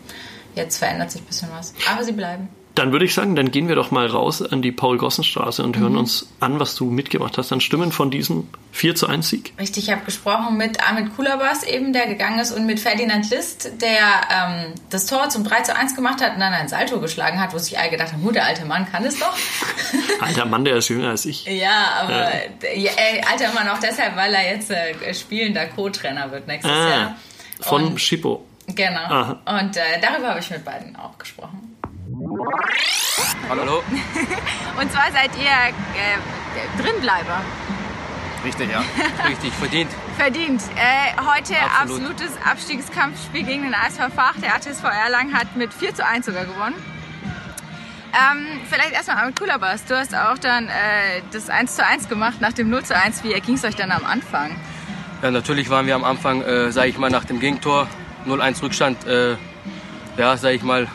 [0.55, 1.73] jetzt verändert sich ein bisschen was.
[1.91, 2.49] Aber sie bleiben.
[2.77, 5.93] Dann würde ich sagen, dann gehen wir doch mal raus an die Paul-Gossen-Straße und hören
[5.93, 5.99] mhm.
[5.99, 9.53] uns an, was du mitgebracht hast Dann Stimmen von diesem 4 zu 1 Sieg.
[9.59, 13.73] Richtig, ich habe gesprochen mit Ahmed Kulabas eben, der gegangen ist, und mit Ferdinand List,
[13.83, 13.99] der
[14.31, 17.53] ähm, das Tor zum 3 zu 1 gemacht hat und dann ein Salto geschlagen hat,
[17.53, 19.37] wo sich alle gedacht haben, der alte Mann kann es doch.
[20.21, 21.45] alter Mann, der ist jünger als ich.
[21.47, 22.31] Ja, aber
[22.75, 22.93] ja.
[22.93, 27.17] Äh, alter Mann auch deshalb, weil er jetzt äh, spielender Co-Trainer wird nächstes ah, Jahr.
[27.61, 28.47] Von Schippo.
[28.69, 29.01] Genau.
[29.01, 29.41] Aha.
[29.61, 31.70] Und äh, darüber habe ich mit beiden auch gesprochen.
[33.49, 33.83] Hallo.
[34.81, 37.41] Und zwar seid ihr äh, Drinbleiber.
[38.45, 38.83] Richtig, ja.
[39.29, 39.91] Richtig, verdient.
[40.17, 40.63] Verdient.
[40.77, 42.03] Äh, heute Absolut.
[42.03, 44.35] absolutes Abstiegskampfspiel gegen den ASV Fach.
[44.41, 46.77] Der ATSV Erlangen hat mit 4 zu 1 sogar gewonnen.
[48.13, 49.85] Ähm, vielleicht erstmal mit Kulabas.
[49.85, 53.25] Du hast auch dann äh, das 1 zu 1 gemacht nach dem 0 zu 1.
[53.25, 54.57] Wie ging es euch dann am Anfang?
[55.23, 57.89] Ja, natürlich waren wir am Anfang, äh, sage ich mal, nach dem Gegentor
[58.27, 59.37] 0-1 Rückstand, äh,
[60.17, 60.89] ja, sage ich mal,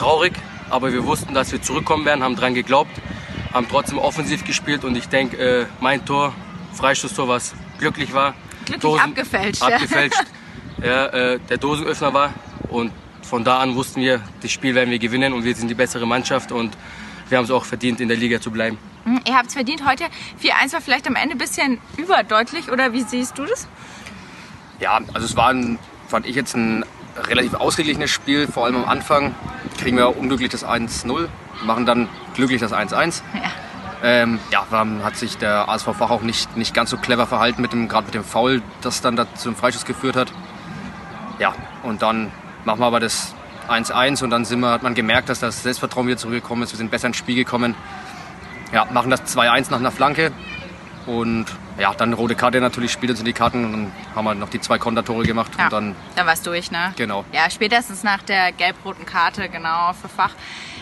[0.00, 0.32] traurig,
[0.70, 2.90] aber wir wussten, dass wir zurückkommen werden, haben dran geglaubt,
[3.52, 6.32] haben trotzdem offensiv gespielt und ich denke, äh, mein Tor,
[6.72, 8.34] Freistoßtor, was glücklich war.
[8.64, 9.62] Glücklich Dosen, abgefälscht.
[9.62, 10.24] Abgefälscht.
[10.82, 12.32] ja, äh, der Dosenöffner war
[12.70, 12.92] und
[13.22, 16.06] von da an wussten wir, das Spiel werden wir gewinnen und wir sind die bessere
[16.06, 16.76] Mannschaft und
[17.28, 18.78] wir haben es auch verdient, in der Liga zu bleiben.
[19.04, 19.86] Hm, ihr habt es verdient.
[19.86, 20.04] Heute
[20.42, 23.68] 4-1 war vielleicht am Ende ein bisschen überdeutlich oder wie siehst du das?
[24.80, 25.78] Ja, also es war, ein,
[26.08, 26.86] fand ich jetzt ein
[27.16, 29.34] relativ ausgeglichenes Spiel, vor allem am Anfang
[29.78, 31.28] kriegen wir unglücklich das 1-0,
[31.64, 33.22] machen dann glücklich das 1-1.
[33.34, 33.40] Ja.
[34.02, 34.64] Ähm, ja,
[35.04, 38.06] hat sich der ASV Fach auch nicht, nicht ganz so clever verhalten, mit dem, gerade
[38.06, 40.32] mit dem Foul, das dann da zum Freischuss geführt hat.
[41.38, 42.32] Ja, und dann
[42.64, 43.34] machen wir aber das
[43.68, 46.72] 1-1 und dann sind wir, hat man gemerkt, dass das Selbstvertrauen wieder zurückgekommen ist.
[46.72, 47.74] Wir sind besser ins Spiel gekommen.
[48.72, 50.32] Ja, machen das 2-1 nach einer Flanke
[51.06, 51.46] und
[51.78, 54.50] ja, dann rote Karte natürlich, spielt uns in die Karten und dann haben wir noch
[54.50, 55.52] die zwei Kontertore gemacht.
[55.58, 56.92] Ja, und dann, dann war es durch, ne?
[56.96, 57.24] Genau.
[57.32, 60.34] Ja, spätestens nach der gelb-roten Karte, genau, für Fach.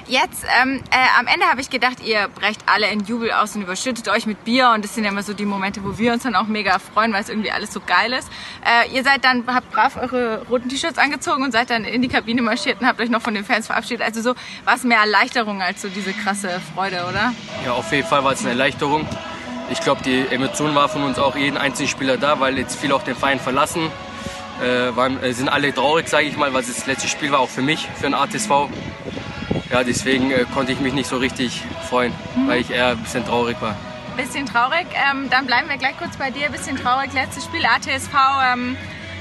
[0.09, 3.63] Jetzt, ähm, äh, am Ende habe ich gedacht, ihr brecht alle in Jubel aus und
[3.63, 6.23] überschüttet euch mit Bier und das sind ja immer so die Momente, wo wir uns
[6.23, 8.31] dann auch mega freuen, weil es irgendwie alles so geil ist.
[8.65, 12.09] Äh, ihr seid dann, habt brav eure roten T-Shirts angezogen und seid dann in die
[12.09, 14.01] Kabine marschiert und habt euch noch von den Fans verabschiedet.
[14.01, 14.35] Also so
[14.65, 17.35] war es mehr Erleichterung als so diese krasse Freude, oder?
[17.67, 19.07] Ja, auf jeden Fall war es eine Erleichterung.
[19.71, 22.95] Ich glaube, die Emotion war von uns auch jeden einzelnen Spieler da, weil jetzt viele
[22.95, 23.91] auch den Verein verlassen.
[24.63, 27.49] Äh, waren, äh, sind alle traurig, sage ich mal, weil das letzte Spiel war auch
[27.49, 28.51] für mich, für den ATSV.
[29.71, 32.49] Ja, deswegen äh, konnte ich mich nicht so richtig freuen, mhm.
[32.49, 33.77] weil ich eher ein bisschen traurig war.
[34.17, 34.87] Bisschen traurig.
[34.95, 36.49] Ähm, dann bleiben wir gleich kurz bei dir.
[36.49, 37.13] Bisschen traurig.
[37.13, 38.15] Letztes Spiel ATSV.
[38.53, 38.77] Ähm,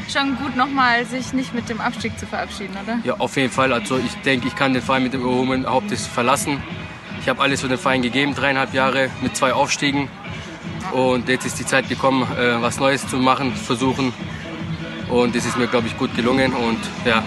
[0.10, 2.98] schon gut nochmal sich nicht mit dem Abstieg zu verabschieden, oder?
[3.04, 3.74] Ja, auf jeden Fall.
[3.74, 6.64] Also ich denke, ich kann den Verein mit dem erhobenen Hauptes verlassen.
[7.28, 10.08] Ich habe alles für den Verein gegeben, dreieinhalb Jahre mit zwei Aufstiegen.
[10.94, 14.14] Und jetzt ist die Zeit gekommen, äh, was Neues zu machen, versuchen.
[15.10, 16.54] Und das ist mir, glaube ich, gut gelungen.
[16.54, 17.22] Und ja,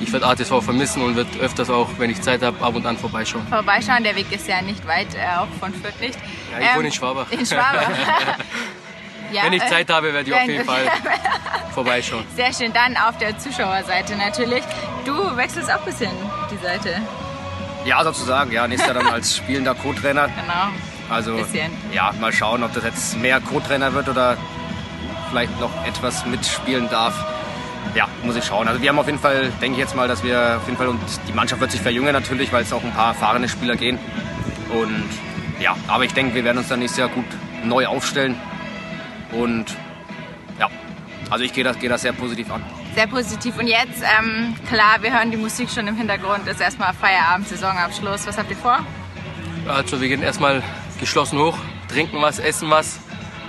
[0.00, 2.96] ich werde ATV vermissen und wird öfters auch, wenn ich Zeit habe, ab und an
[2.96, 3.44] vorbeischauen.
[3.48, 6.16] Vorbeischauen, der Weg ist ja nicht weit, äh, auch von Fürth nicht.
[6.52, 7.32] Ja, ich ähm, wohne in Schwabach.
[7.32, 7.90] In Schwabach.
[9.32, 10.86] ja, wenn ich äh, Zeit habe, werde ich auf jeden Fall
[11.74, 12.24] vorbeischauen.
[12.36, 14.62] Sehr schön, dann auf der Zuschauerseite natürlich.
[15.04, 16.12] Du wechselst auch ein bisschen
[16.52, 17.02] die Seite.
[17.84, 20.28] Ja, sozusagen, ja, nächstes Jahr dann als spielender Co-Trainer.
[20.28, 20.68] Genau.
[21.10, 21.38] Also
[21.92, 24.36] ja, mal schauen, ob das jetzt mehr Co-Trainer wird oder
[25.30, 27.14] vielleicht noch etwas mitspielen darf.
[27.94, 28.66] Ja, muss ich schauen.
[28.66, 30.88] Also wir haben auf jeden Fall, denke ich jetzt mal, dass wir auf jeden Fall
[30.88, 33.98] und die Mannschaft wird sich verjüngen natürlich, weil es auch ein paar erfahrene Spieler gehen.
[34.70, 35.04] Und
[35.60, 37.26] ja, aber ich denke, wir werden uns dann nächstes Jahr gut
[37.64, 38.40] neu aufstellen.
[39.32, 39.66] Und
[40.58, 40.68] ja,
[41.30, 42.64] also ich gehe das, gehe das sehr positiv an.
[42.94, 43.58] Sehr positiv.
[43.58, 48.26] Und jetzt, ähm, klar, wir hören die Musik schon im Hintergrund, ist erstmal Feierabend, Saisonabschluss.
[48.26, 48.84] Was habt ihr vor?
[49.66, 50.62] Also wir gehen erstmal
[51.00, 53.00] geschlossen hoch, trinken was, essen was.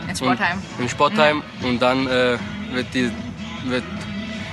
[0.08, 0.62] Im Sportheim.
[0.80, 1.66] Im Sportheim mhm.
[1.66, 2.38] und dann äh,
[2.72, 3.12] wird, die,
[3.66, 3.84] wird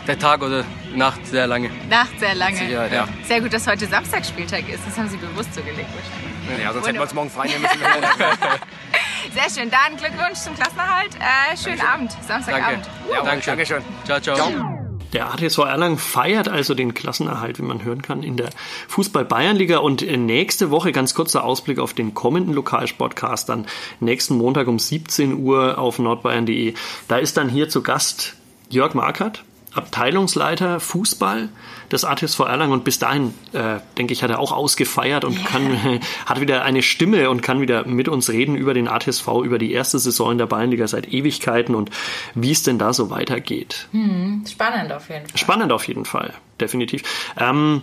[0.07, 1.71] der Tag oder Nacht sehr lange.
[1.89, 2.71] Nacht sehr lange.
[2.71, 3.09] Ja, ja.
[3.25, 4.81] Sehr gut, dass heute Samstagspieltag ist.
[4.87, 6.65] Das haben Sie bewusst so gelegt wahrscheinlich.
[6.65, 7.79] Ja, sonst hätten wir uns morgen frei nehmen müssen.
[9.33, 9.71] sehr schön.
[9.71, 11.15] Dann Glückwunsch zum Klassenerhalt.
[11.15, 11.87] Äh, schönen Dankeschön.
[11.87, 12.87] Abend, Samstagabend.
[12.87, 13.15] Danke.
[13.15, 13.57] Ja, Dankeschön.
[13.57, 13.83] Dankeschön.
[14.05, 14.37] Ciao, ciao.
[14.37, 14.82] ciao.
[15.13, 18.49] Der ATSV Erlangen feiert also den Klassenerhalt, wie man hören kann, in der
[18.89, 19.79] Fußball-Bayernliga.
[19.79, 23.67] Und nächste Woche, ganz kurzer Ausblick auf den kommenden Lokalsportcast, dann
[24.01, 26.75] nächsten Montag um 17 Uhr auf nordbayern.de.
[27.09, 28.37] Da ist dann hier zu Gast
[28.71, 29.45] Jörg Markert,
[29.75, 31.49] Abteilungsleiter Fußball
[31.91, 35.73] des ATSV Erlangen und bis dahin, äh, denke ich, hat er auch ausgefeiert und kann,
[35.73, 39.59] äh, hat wieder eine Stimme und kann wieder mit uns reden über den ATSV, über
[39.59, 41.91] die erste Saison in der Bayernliga seit Ewigkeiten und
[42.35, 43.89] wie es denn da so weitergeht.
[43.93, 45.39] Hm, spannend auf jeden Fall.
[45.39, 47.03] Spannend auf jeden Fall, definitiv.
[47.39, 47.83] Ähm,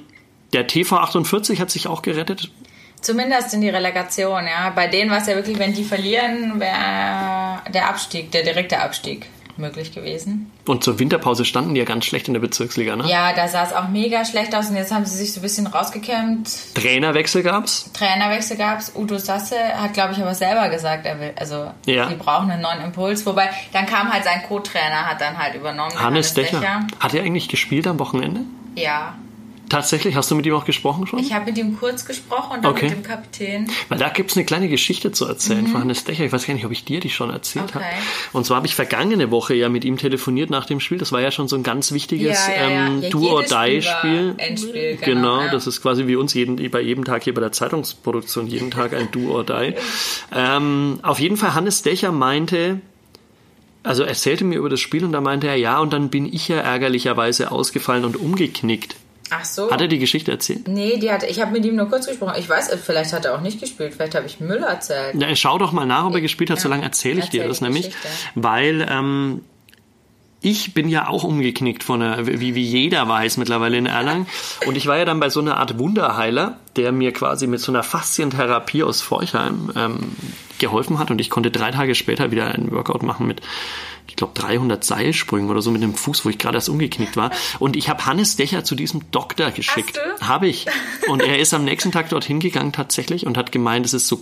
[0.54, 2.52] der TV 48 hat sich auch gerettet.
[3.02, 4.72] Zumindest in die Relegation, ja.
[4.72, 9.28] Bei denen war es ja wirklich, wenn die verlieren, wäre der Abstieg, der direkte Abstieg.
[9.60, 10.52] Möglich gewesen.
[10.68, 13.08] Und zur Winterpause standen die ja ganz schlecht in der Bezirksliga, ne?
[13.10, 15.44] Ja, da sah es auch mega schlecht aus und jetzt haben sie sich so ein
[15.44, 16.50] bisschen rausgekämmt.
[16.76, 17.92] Trainerwechsel gab's.
[17.94, 18.92] Trainerwechsel gab's.
[18.96, 22.08] Udo Sasse hat, glaube ich, aber selber gesagt, er will, also Ja.
[22.08, 23.26] die brauchen einen neuen Impuls.
[23.26, 25.92] Wobei, dann kam halt sein Co-Trainer, hat dann halt übernommen.
[25.92, 26.88] den Hannes Decher.
[27.00, 28.42] Hat er eigentlich gespielt am Wochenende?
[28.76, 29.16] Ja.
[29.70, 31.20] Tatsächlich, hast du mit ihm auch gesprochen schon?
[31.20, 32.86] Ich habe mit ihm kurz gesprochen und dann Okay.
[32.90, 33.70] mit dem Kapitän.
[33.88, 36.26] Weil da gibt's eine kleine Geschichte zu erzählen von Hannes Decher.
[36.26, 37.78] Ich weiß gar nicht, ob ich dir die schon erzählt Mhm.
[37.82, 37.86] Okay.
[37.86, 37.96] habe.
[38.34, 40.98] Und zwar habe ich vergangene Woche ja mit ihm telefoniert nach dem Spiel.
[40.98, 42.88] Das war ja schon so ein ganz wichtiges Ja, ja, ja.
[42.88, 44.34] ähm, Ja, Do-or-Die-Spiel.
[44.38, 47.52] Endspiel, genau, Genau, das ist quasi wie uns jeden, bei jedem Tag hier bei der
[47.52, 49.76] Zeitungsproduktion, jeden Tag ein Do-or-Die.
[50.36, 52.82] ähm, auf jeden Fall, Hannes Decher meinte,
[53.84, 56.48] also erzählte mir über das Spiel und da meinte er, ja, und dann bin ich
[56.48, 58.96] ja ärgerlicherweise ausgefallen und umgeknickt.
[59.32, 59.70] Ach so.
[59.72, 60.68] Hat er die Geschichte erzählt?
[60.68, 62.34] Nee, die hat, ich habe mit ihm nur kurz gesprochen.
[62.38, 63.94] Ich weiß, vielleicht hat er auch nicht gespielt.
[63.94, 65.16] Vielleicht habe ich Müller erzählt.
[65.16, 66.64] Na, schau doch mal nach, ob er gespielt hat, Ja.
[66.64, 67.92] solange erzähle ich dir das nämlich.
[68.36, 69.42] Weil ähm,
[70.42, 74.26] ich bin ja auch umgeknickt von einer, wie, wie jeder weiß mittlerweile in Erlangen.
[74.66, 77.72] Und ich war ja dann bei so einer Art Wunderheiler, der mir quasi mit so
[77.72, 80.16] einer Faszientherapie aus Forchheim ähm,
[80.58, 81.12] geholfen hat.
[81.12, 83.42] Und ich konnte drei Tage später wieder einen Workout machen mit,
[84.08, 87.32] ich glaube, 300 Seilsprüngen oder so mit dem Fuß, wo ich gerade erst umgeknickt war.
[87.60, 90.00] Und ich habe Hannes Decher zu diesem Doktor geschickt.
[90.22, 90.68] Habe ich.
[91.10, 94.22] Und er ist am nächsten Tag dorthin gegangen tatsächlich und hat gemeint, es ist so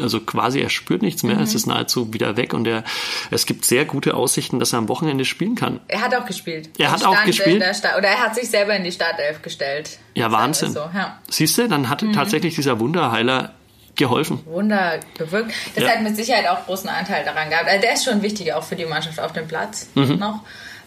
[0.00, 1.56] also quasi er spürt nichts mehr, es Mhm.
[1.56, 2.84] ist nahezu wieder weg und er,
[3.30, 5.80] es gibt sehr gute Aussichten, dass er am Wochenende spielen kann.
[5.88, 6.70] Er hat auch gespielt.
[6.78, 7.62] Er hat stand auch gespielt?
[7.62, 9.98] oder er hat sich selber in die Startelf gestellt.
[10.14, 10.72] Ja, Wahnsinn.
[10.72, 11.18] So, ja.
[11.30, 12.12] Siehst du, dann hat Mhm.
[12.12, 13.52] tatsächlich dieser Wunderheiler
[13.96, 14.40] geholfen.
[14.44, 15.52] Wunder bewirkt.
[15.74, 15.90] Das Ja.
[15.90, 17.66] hat mit Sicherheit auch großen Anteil daran gehabt.
[17.66, 20.18] Also der ist schon wichtig, auch für die Mannschaft auf dem Platz Mhm.
[20.18, 20.40] noch.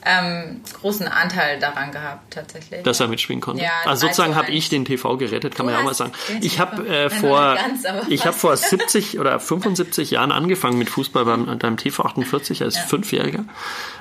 [0.05, 2.83] Ähm, großen Anteil daran gehabt, tatsächlich.
[2.83, 3.63] dass er mitspielen konnte.
[3.63, 5.85] Ja, also sozusagen 3 zu habe ich den TV gerettet, kann Du man ja auch
[5.85, 6.11] mal sagen.
[6.41, 11.25] Ich habe äh, vor ganz, ich habe vor 70 oder 75 Jahren angefangen mit Fußball
[11.25, 13.43] beim, beim TV 48 als Fünfjähriger.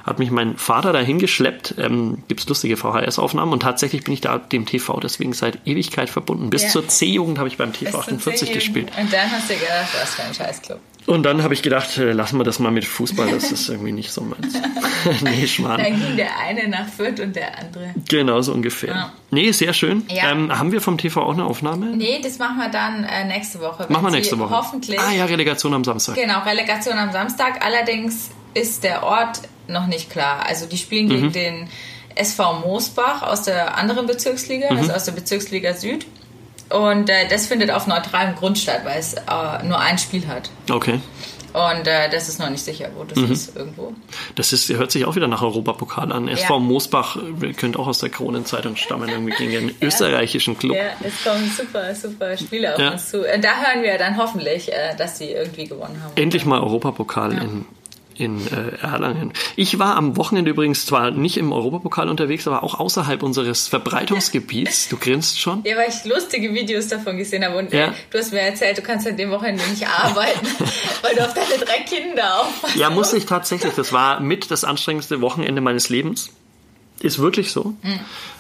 [0.05, 1.75] Hat mich mein Vater dahin geschleppt.
[1.79, 6.51] Ähm, gibt's lustige VHS-Aufnahmen und tatsächlich bin ich da dem TV deswegen seit Ewigkeit verbunden.
[6.51, 6.69] Bis Ja.
[6.71, 8.93] zur C-Jugend habe ich beim TV Bis zum 48 Zehn- gespielt.
[8.99, 10.79] Und dann hast du gedacht, was für ein Scheißclub.
[11.09, 13.93] Und dann habe ich gedacht, äh, lassen wir das mal mit Fußball, das ist irgendwie
[13.93, 14.55] nicht so meins.
[15.23, 15.83] nee, Schmarrn.
[15.83, 17.95] Dann ging der eine nach Fürth und der andere.
[18.09, 18.91] Genau so ungefähr.
[18.95, 19.13] Ja.
[19.31, 20.05] Nee, sehr schön.
[20.11, 20.31] Ja.
[20.31, 21.87] Ähm, haben wir vom TV auch eine Aufnahme?
[21.97, 23.87] Nee, das machen wir dann äh, nächste Woche.
[23.89, 24.51] Machen wir nächste Woche.
[24.51, 25.01] Hoffentlich.
[25.01, 26.15] Ah ja, Relegation am Samstag.
[26.17, 27.65] Genau, Relegation am Samstag.
[27.65, 30.45] Allerdings ist der Ort noch nicht klar.
[30.47, 31.11] Also die spielen Mhm.
[31.11, 31.69] gegen den
[32.17, 34.79] SV Moosbach aus der anderen Bezirksliga, Mhm.
[34.81, 36.07] also aus der Bezirksliga Süd.
[36.71, 40.51] Und äh, das findet auf neutralem Grund statt, weil es äh, nur ein Spiel hat.
[40.71, 41.01] Okay.
[41.55, 43.09] Und äh, das ist noch nicht sicher, wo Mhm.
[43.09, 43.95] das ist irgendwo.
[44.35, 46.29] Das ist, hört sich auch wieder nach Europapokal an.
[46.29, 46.61] SV Ja.
[46.61, 50.77] Moosbach äh, könnte auch aus der Kronenzeitung stammen, irgendwie gegen den österreichischen Club.
[50.77, 52.91] Ja, es kommen super, super Spiele auf Ja.
[52.93, 53.21] uns zu.
[53.21, 56.13] Und da hören wir dann hoffentlich, äh, dass sie irgendwie gewonnen haben.
[56.17, 57.65] Endlich mal Europapokal in,
[58.19, 59.33] in äh, Erlangen.
[59.57, 64.89] Ich war am Wochenende übrigens zwar nicht im Europapokal unterwegs, aber auch außerhalb unseres Verbreitungsgebiets.
[64.89, 65.63] Du grinst schon.
[65.65, 67.89] Ja, weil ich lustige Videos davon gesehen habe und Ja.
[67.89, 70.47] äh, du hast mir erzählt, du kannst an dem Wochenende nicht arbeiten,
[71.03, 72.77] weil du auf deine drei Kinder aufpasst.
[72.77, 73.75] Ja, muss ich tatsächlich.
[73.75, 76.31] Das war mit das anstrengendste Wochenende meines Lebens.
[77.01, 77.75] Ist wirklich so.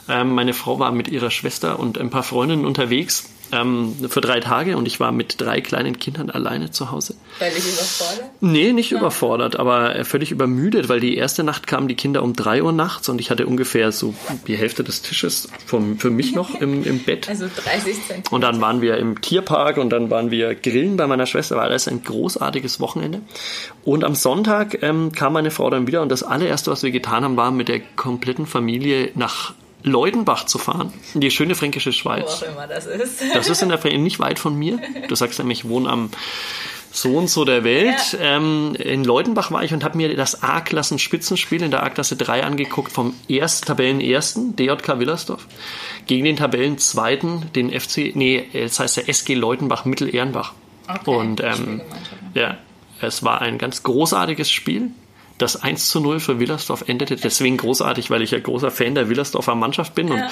[0.09, 4.41] Ähm, meine Frau war mit ihrer Schwester und ein paar Freundinnen unterwegs ähm, für drei
[4.41, 7.15] Tage und ich war mit drei kleinen Kindern alleine zu Hause.
[7.39, 8.31] Völlig überfordert.
[8.41, 12.35] Nee, nicht überfordert, aber äh, völlig übermüdet, weil die erste Nacht kamen die Kinder um
[12.35, 14.15] drei Uhr nachts und ich hatte ungefähr so
[14.47, 17.29] die Hälfte des Tisches vom, für mich noch im, im Bett.
[17.29, 18.33] Also 30 Zentimeter.
[18.33, 21.57] Und dann waren wir im Tierpark und dann waren wir grillen bei meiner Schwester.
[21.57, 23.23] War alles ein großartiges Wochenende.
[23.85, 27.25] Und am Sonntag ähm, kam meine Frau dann wieder und das allererste, was wir getan
[27.25, 31.95] haben, war mit der kompletten Familie nach Leudenbach zu fahren, in die schöne fränkische Wo
[31.95, 32.43] Schweiz.
[32.43, 33.23] auch immer das ist.
[33.35, 34.79] Das ist in der Fränkische nicht weit von mir.
[35.09, 36.11] Du sagst nämlich, ich wohne am
[36.91, 38.17] so und so der Welt.
[38.21, 42.93] Ähm, in Leutenbach war ich und habe mir das A-Klassen-Spitzenspiel in der A-Klasse 3 angeguckt
[42.93, 45.47] vom erst Tabellenersten, DJK Willersdorf,
[46.07, 50.55] gegen den Tabellenzweiten, den FC, nee, jetzt heißt der SG Leutenbach Mittel-Ehrenbach.
[50.88, 51.83] Okay, Und ähm,
[52.35, 52.57] ja,
[53.01, 54.91] es war ein ganz großartiges Spiel.
[55.38, 59.09] Das 1 zu 0 für Willersdorf endete deswegen großartig, weil ich ja großer Fan der
[59.09, 60.11] Willersdorfer Mannschaft bin.
[60.11, 60.24] Und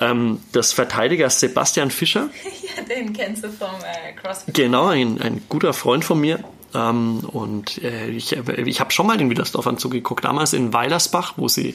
[0.00, 2.28] ähm, des Verteidigers Sebastian Fischer,
[2.76, 4.54] Ja, den kennst du vom äh, CrossFit.
[4.54, 6.40] Genau, ein, ein guter Freund von mir.
[6.74, 11.48] Ähm, und äh, ich, ich habe schon mal den Widersdorfern zugeguckt, damals in Weilersbach, wo
[11.48, 11.74] sie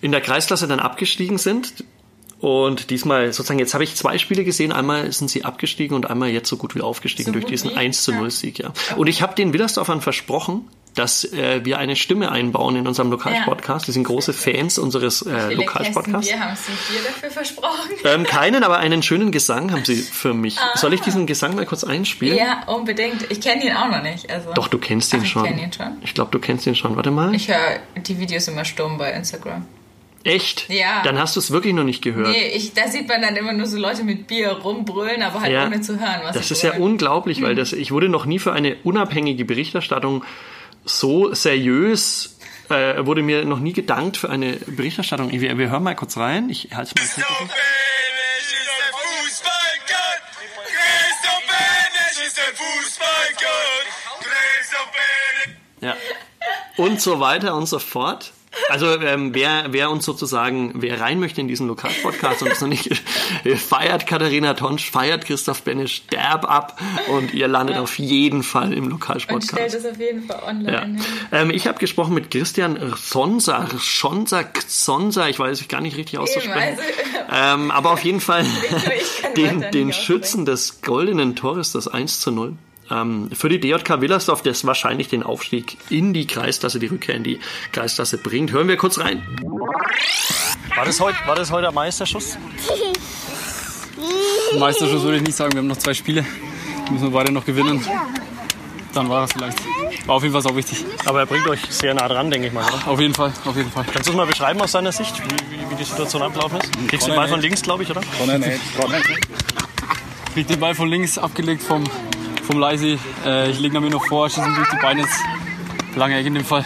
[0.00, 1.84] in der Kreisklasse dann abgestiegen sind.
[2.38, 4.72] Und diesmal sozusagen, jetzt habe ich zwei Spiele gesehen.
[4.72, 7.76] Einmal sind sie abgestiegen und einmal jetzt so gut wie aufgestiegen So durch diesen wie?
[7.76, 8.18] 1 zu Ja.
[8.18, 8.58] 0 Sieg.
[8.58, 8.72] Ja.
[8.96, 13.86] Und ich habe den Willersdorfern versprochen, dass äh, wir eine Stimme einbauen in unserem Lokalsportcast.
[13.86, 16.30] Wir sind große Fans unseres äh, Lokalsportcasts.
[16.30, 17.90] Wir haben Sie Bier dafür versprochen.
[18.04, 20.58] Ähm, keinen, aber einen schönen Gesang haben Sie für mich.
[20.58, 20.76] Ah.
[20.76, 22.36] Soll ich diesen Gesang mal kurz einspielen?
[22.36, 23.30] Ja, unbedingt.
[23.30, 24.28] Ich kenne ihn auch noch nicht.
[24.30, 24.52] Also.
[24.54, 25.44] Doch, du kennst ihn Ach, schon.
[25.44, 25.86] Ich kenne ihn schon.
[26.02, 26.96] Ich glaube, du kennst ihn schon.
[26.96, 27.34] Warte mal.
[27.34, 29.64] Ich höre die Videos immer stumm bei Instagram.
[30.24, 30.68] Echt?
[30.68, 31.02] Ja.
[31.04, 32.28] Dann hast du es wirklich noch nicht gehört.
[32.30, 35.52] Nee, ich, da sieht man dann immer nur so Leute mit Bier rumbrüllen, aber halt
[35.52, 35.66] Ja.
[35.66, 36.82] ohne zu hören, was Das ist ja brüllen.
[36.82, 40.24] unglaublich, weil das, ich wurde noch nie für eine unabhängige Berichterstattung
[40.86, 42.38] so seriös,
[42.70, 45.30] äh, wurde mir noch nie gedankt für eine Berichterstattung.
[45.32, 46.48] Wir, wir hören mal kurz rein.
[46.48, 47.42] Ich halte mal ist Fußballgott.
[52.26, 53.86] Ist Fußballgott.
[54.20, 55.56] Christoph Benesch.
[55.80, 55.96] Ja.
[56.76, 58.32] Und so weiter und so fort.
[58.68, 62.68] Also ähm, wer, wer uns sozusagen, wer rein möchte in diesen Lokalpodcast und es noch
[62.68, 63.02] nicht
[63.56, 68.98] feiert Katharina Tonsch, feiert Christoph Benesch derb ab und ihr landet auf jeden Fall im
[69.28, 70.48] Und stellt es auf jeden Fall Ja.
[70.48, 71.04] online hin.
[71.32, 76.18] Ähm, ich habe gesprochen mit Christian Sonsa, Sonsa, Sonsa, ich weiß es gar nicht richtig
[76.18, 76.78] auszusprechen.
[76.78, 76.82] also,
[77.32, 78.44] Ähm, aber auf jeden Fall
[79.36, 79.92] den, den.
[79.92, 82.54] Schützen des goldenen Tores, das 1 zu 0.
[82.90, 87.24] Ähm, für die DJK Willersdorf, das wahrscheinlich den Aufstieg in die Kreisklasse, die Rückkehr in
[87.24, 87.40] die
[87.72, 88.52] Kreisklasse bringt.
[88.52, 89.26] Hören wir kurz rein.
[90.74, 92.36] War das heute, war das heute der Meisterschuss?
[94.58, 96.24] Meisterschuss würde ich nicht sagen, wir haben noch zwei Spiele.
[96.90, 97.84] Müssen wir beide noch gewinnen.
[98.94, 99.58] Dann war das vielleicht.
[100.06, 100.84] War auf jeden Fall auch wichtig.
[101.04, 102.64] Aber er bringt euch sehr nah dran, denke ich mal.
[102.64, 102.88] Oder?
[102.88, 103.84] Auf jeden Fall, auf jeden Fall.
[103.92, 106.72] Kannst du es mal beschreiben aus deiner Sicht, wie, wie, wie die Situation abgelaufen ist?
[106.88, 108.00] Kriegst du den Ball von links, glaube ich, oder?
[110.32, 111.84] Krieg den Ball von links abgelegt vom,
[112.46, 112.98] vom Leisi.
[113.24, 115.04] Äh, ich lege mir noch vor, schieße ihn durch die Beine.
[115.96, 116.64] Lange Eck in dem Fall,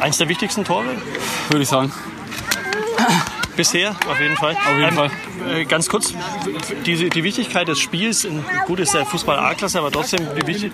[0.00, 0.86] Eins der wichtigsten Tore
[1.48, 1.92] würde ich sagen.
[3.56, 4.54] bisher, auf jeden Fall.
[4.54, 5.10] Auf jeden Fall.
[5.48, 6.14] Äh, ganz kurz,
[6.86, 10.72] die, die Wichtigkeit des Spiels, in, gut ist der Fußball A-Klasse, aber trotzdem wie wichtig,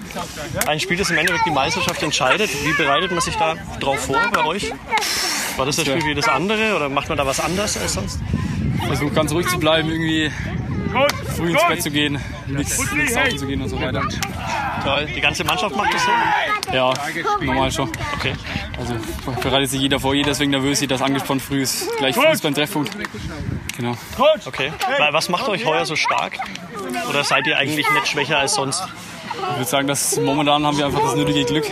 [0.67, 2.51] ein Spiel, das im Endeffekt die Meisterschaft entscheidet.
[2.65, 4.71] Wie bereitet man sich da drauf vor bei euch?
[5.57, 8.21] War das das Spiel wie das andere oder macht man da was anders als sonst?
[8.87, 10.31] Versuche ganz ruhig zu bleiben, irgendwie
[11.37, 14.03] früh ins Bett zu gehen, nichts nichts saufen zu gehen und so weiter.
[14.85, 15.07] Toll.
[15.15, 16.11] Die ganze Mannschaft macht das so?
[16.75, 16.93] Ja,
[17.41, 17.91] normal schon.
[18.17, 18.35] Okay.
[18.79, 18.95] Also
[19.43, 22.27] bereitet sich jeder vor, jeder ist wegen nervös, jeder ist angespannt früh, ist gleich früh
[22.27, 22.91] ist beim Treffpunkt.
[23.77, 23.97] Genau.
[24.45, 24.73] Okay.
[24.99, 26.39] Weil Was macht euch heuer so stark?
[27.09, 28.83] Oder seid ihr eigentlich nicht schwächer als sonst?
[29.51, 31.65] Ich würde sagen, dass momentan haben wir einfach das nötige Glück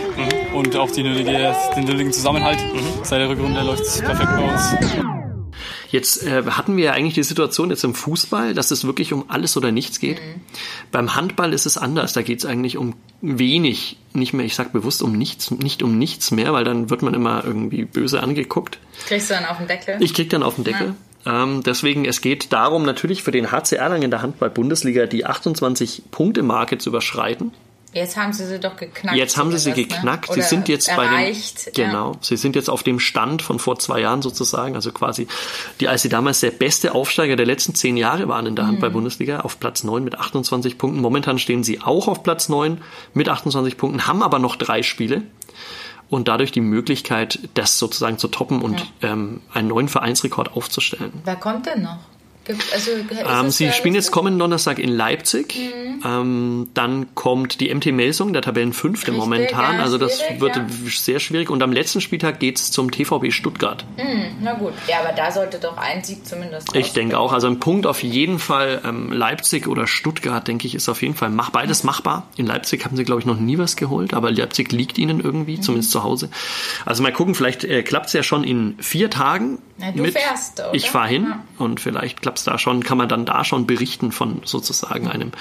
[0.53, 2.59] und auch die nötige, den nötigen Zusammenhalt.
[3.03, 5.12] Seit der Rückrunde läuft es perfekt bei uns.
[5.93, 9.25] Jetzt äh, hatten wir ja eigentlich die Situation jetzt im Fußball, dass es wirklich um
[9.27, 10.19] alles oder nichts geht.
[10.91, 12.13] Beim Handball ist es anders.
[12.13, 15.99] Da geht es eigentlich um wenig, nicht mehr, ich sag bewusst um nichts, nicht um
[15.99, 18.79] nichts mehr, weil dann wird man immer irgendwie böse angeguckt.
[19.05, 19.97] Kriegst du dann auf den Deckel?
[19.99, 20.95] Ich krieg dann auf den Deckel.
[21.27, 26.79] Ähm, deswegen, es geht darum, natürlich für den HC Erlangen in der Handball-Bundesliga die 28-Punkte-Marke
[26.79, 27.51] zu überschreiten.
[27.93, 29.17] Jetzt haben sie sie doch geknackt.
[29.17, 29.75] Jetzt haben sie sie ne?
[29.75, 30.25] geknackt.
[30.25, 33.59] Sie Oder sind jetzt erreicht, bei dem, genau, sie sind jetzt auf dem Stand von
[33.59, 35.27] vor zwei Jahren sozusagen, also quasi,
[35.79, 39.41] die, als sie damals der beste Aufsteiger der letzten zehn Jahre waren in der Handball-Bundesliga,
[39.41, 41.01] auf Platz neun mit 28 Punkten.
[41.01, 42.81] Momentan stehen sie auch auf Platz neun
[43.13, 45.21] mit 28 Punkten, haben aber noch drei Spiele
[46.09, 51.11] und dadurch die Möglichkeit, das sozusagen zu toppen und ähm, einen neuen Vereinsrekord aufzustellen.
[51.13, 51.21] Ja.
[51.25, 51.99] Wer kommt denn noch?
[52.73, 55.55] Also, Ähm, es sie spielen jetzt kommenden Donnerstag in Leipzig.
[56.05, 59.75] Ähm, dann kommt die MT Melsung, der Tabellenfünfte Richtig, momentan.
[59.77, 60.65] ja, Also das wird ja.
[60.89, 61.49] sehr schwierig.
[61.49, 63.85] Und am letzten Spieltag geht's zum TVB Stuttgart.
[64.41, 64.73] Na gut.
[64.89, 67.31] Ja, aber da sollte doch ein Sieg zumindest Ich denke auch.
[67.31, 68.81] Also ein Punkt auf jeden Fall.
[68.83, 72.27] Ähm, Leipzig oder Stuttgart, denke ich, ist auf jeden Fall mach, beides machbar.
[72.35, 75.57] In Leipzig haben sie, glaube ich, noch nie was geholt, aber Leipzig liegt ihnen irgendwie,
[75.57, 75.61] Mhm.
[75.61, 76.29] zumindest zu Hause.
[76.85, 79.59] Also mal gucken, vielleicht äh, klappt's ja schon in vier Tagen.
[79.77, 80.73] Ja, du fährst, oder?
[80.73, 81.43] Ich fahre hin Ja.
[81.57, 85.31] und vielleicht klappt's da schon, kann man dann da schon berichten von sozusagen einem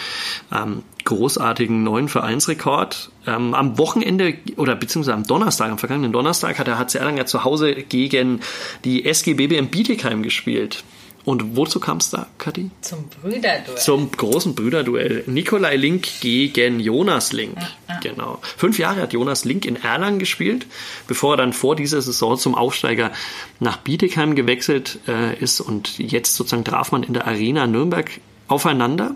[0.52, 3.10] ähm, großartigen neuen Vereinsrekord.
[3.26, 7.26] Ähm, am Wochenende oder beziehungsweise am Donnerstag, am vergangenen Donnerstag hat der HC Erlangen ja
[7.26, 8.40] zu Hause gegen
[8.84, 10.84] die SG BBM Bietigheim gespielt.
[11.24, 12.70] Und wozu kam es da, Kathi?
[12.80, 13.78] Zum Brüderduell.
[13.78, 15.22] Zum großen Brüderduell.
[15.26, 17.56] Nikolai Link gegen Jonas Link.
[18.02, 18.40] Genau.
[18.56, 20.66] Fünf Jahre hat Jonas Link in Erlangen gespielt,
[21.06, 23.12] bevor er dann vor dieser Saison zum Aufsteiger
[23.60, 25.60] nach Bietigheim gewechselt äh, ist.
[25.60, 28.10] Und jetzt sozusagen traf man in der Arena Nürnberg
[28.48, 29.14] aufeinander.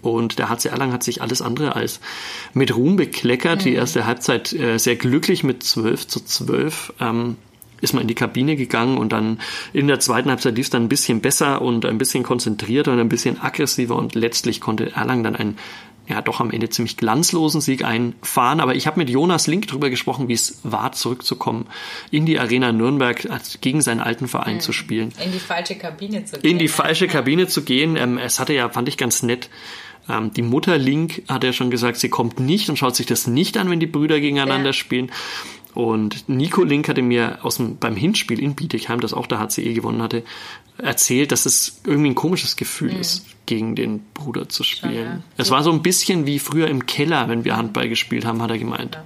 [0.00, 1.98] Und der HC Erlangen hat sich alles andere als
[2.54, 3.64] mit Ruhm bekleckert.
[3.64, 6.94] Die erste Halbzeit äh, sehr glücklich mit 12 zu 12.
[7.00, 7.36] Ähm,
[7.80, 9.38] ist man in die Kabine gegangen und dann
[9.72, 13.00] in der zweiten Halbzeit lief es dann ein bisschen besser und ein bisschen konzentrierter und
[13.00, 15.58] ein bisschen aggressiver und letztlich konnte Erlangen dann einen
[16.10, 18.60] ja doch am Ende ziemlich glanzlosen Sieg einfahren.
[18.60, 21.66] Aber ich habe mit Jonas Link darüber gesprochen, wie es war, zurückzukommen
[22.10, 23.28] in die Arena Nürnberg,
[23.60, 26.50] gegen seinen alten Verein zu spielen In die falsche Kabine zu gehen.
[26.50, 27.96] in die falsche Kabine zu gehen.
[27.96, 29.50] Ähm, es hatte ja, fand ich ganz nett,
[30.10, 33.26] Ähm, die Mutter Link hat ja schon gesagt, sie kommt nicht und schaut sich das
[33.26, 34.72] nicht an, wenn die Brüder gegeneinander Ja.
[34.72, 35.10] spielen.
[35.78, 39.74] Und Nico Link hatte mir aus dem, beim Hinspiel in Bietigheim, das auch der HCE
[39.74, 40.24] gewonnen hatte,
[40.76, 45.04] erzählt, dass es irgendwie ein komisches Gefühl ist, gegen den Bruder zu spielen.
[45.04, 45.20] ja.
[45.36, 48.50] Es war so ein bisschen wie früher im Keller, wenn wir Handball gespielt haben, hat
[48.50, 48.98] er gemeint.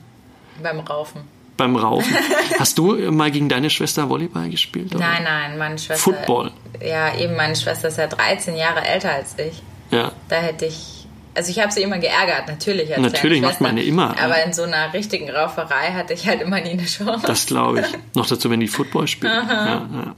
[0.62, 1.20] Beim Raufen.
[1.58, 2.16] Beim Raufen.
[2.58, 4.94] Hast du mal gegen deine Schwester Volleyball gespielt?
[4.94, 5.04] oder?
[5.04, 6.02] Nein, nein, meine Schwester.
[6.02, 6.52] Football.
[6.82, 9.62] Ja, eben, meine Schwester ist ja 13 Jahre älter als ich.
[9.90, 10.12] Ja.
[10.30, 11.01] Da hätte ich.
[11.34, 12.92] Also ich habe sie immer geärgert, natürlich.
[12.94, 14.14] Als Natürlich macht man ja immer.
[14.22, 17.26] Aber in so einer richtigen Rauferei hatte ich halt immer nie eine Chance.
[17.26, 17.86] Das glaube ich.
[18.14, 19.32] Noch dazu, wenn die Football spielen.
[19.32, 20.14] Ja, ja.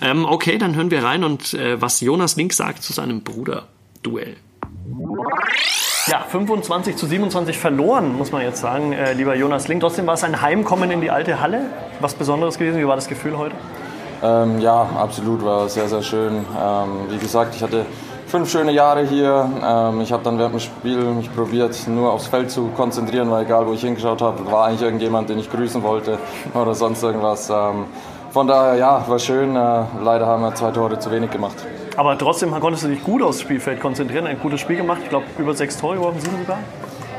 [0.00, 4.36] Ähm, okay, dann hören wir rein und äh, was Jonas Link sagt zu seinem Bruder-Duell.
[6.06, 9.80] Ja, 25 zu 27 verloren, muss man jetzt sagen, äh, lieber Jonas Link.
[9.80, 11.62] Trotzdem war es ein Heimkommen in die alte Halle.
[12.00, 12.78] Was Besonderes gewesen?
[12.78, 13.54] Wie war das Gefühl heute?
[14.22, 16.44] Ähm, ja, absolut, war sehr, sehr schön.
[16.58, 17.86] Ähm, wie gesagt, ich hatte
[18.26, 19.48] fünf schöne Jahre hier.
[19.64, 23.44] Ähm, ich habe dann während dem Spiel mich probiert, nur aufs Feld zu konzentrieren, weil
[23.44, 26.18] egal, wo ich hingeschaut habe, war eigentlich irgendjemand, den ich grüßen wollte
[26.54, 27.50] oder sonst irgendwas.
[27.50, 27.86] Ähm,
[28.30, 29.54] von daher, ja, war schön.
[29.54, 31.56] Äh, leider haben wir zwei Tore zu wenig gemacht.
[31.96, 34.98] Aber trotzdem konntest du dich gut aufs Spielfeld konzentrieren, ein gutes Spiel gemacht.
[35.04, 36.58] Ich glaube, über sechs Tore geworfen, sieben sogar.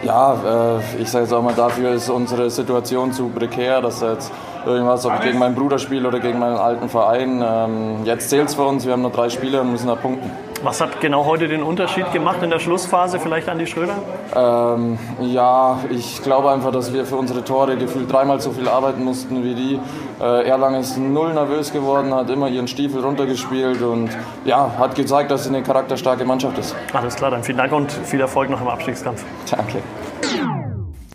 [0.03, 4.31] Ja, äh, ich sage jetzt auch mal, dafür ist unsere Situation zu prekär, dass jetzt
[4.65, 7.43] irgendwas, ob ich gegen meinen Bruder spiele oder gegen meinen alten Verein.
[7.43, 10.29] Ähm, jetzt zählt es für uns, wir haben nur drei Spiele und müssen da punkten.
[10.65, 13.97] Was hat genau heute den Unterschied gemacht in der Schlussphase, vielleicht Andi Schröder?
[14.35, 19.03] Ähm, ja, ich glaube einfach, dass wir für unsere Tore gefühlt dreimal so viel arbeiten
[19.03, 19.79] mussten wie die.
[20.19, 24.09] Äh, Erlangen ist null nervös geworden, hat immer ihren Stiefel runtergespielt und
[24.43, 26.75] ja, hat gezeigt, dass sie eine charakterstarke Mannschaft ist.
[26.93, 29.23] Alles klar, dann vielen Dank und viel Erfolg noch im Abstiegskampf.
[29.51, 29.83] Danke.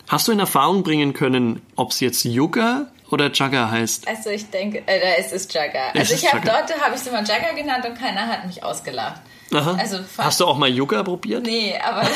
[0.07, 4.07] Hast du in Erfahrung bringen können, ob es jetzt Yuga oder Jagger heißt?
[4.07, 5.91] Also ich denke, äh, es ist Jagger.
[5.93, 8.63] Es Also ich habe dort, habe ich sie mal Jagger genannt und keiner hat mich
[8.63, 9.21] ausgelacht.
[9.53, 9.77] Aha.
[9.79, 11.43] Also Hast du auch mal Yuga probiert?
[11.45, 12.03] Nee, aber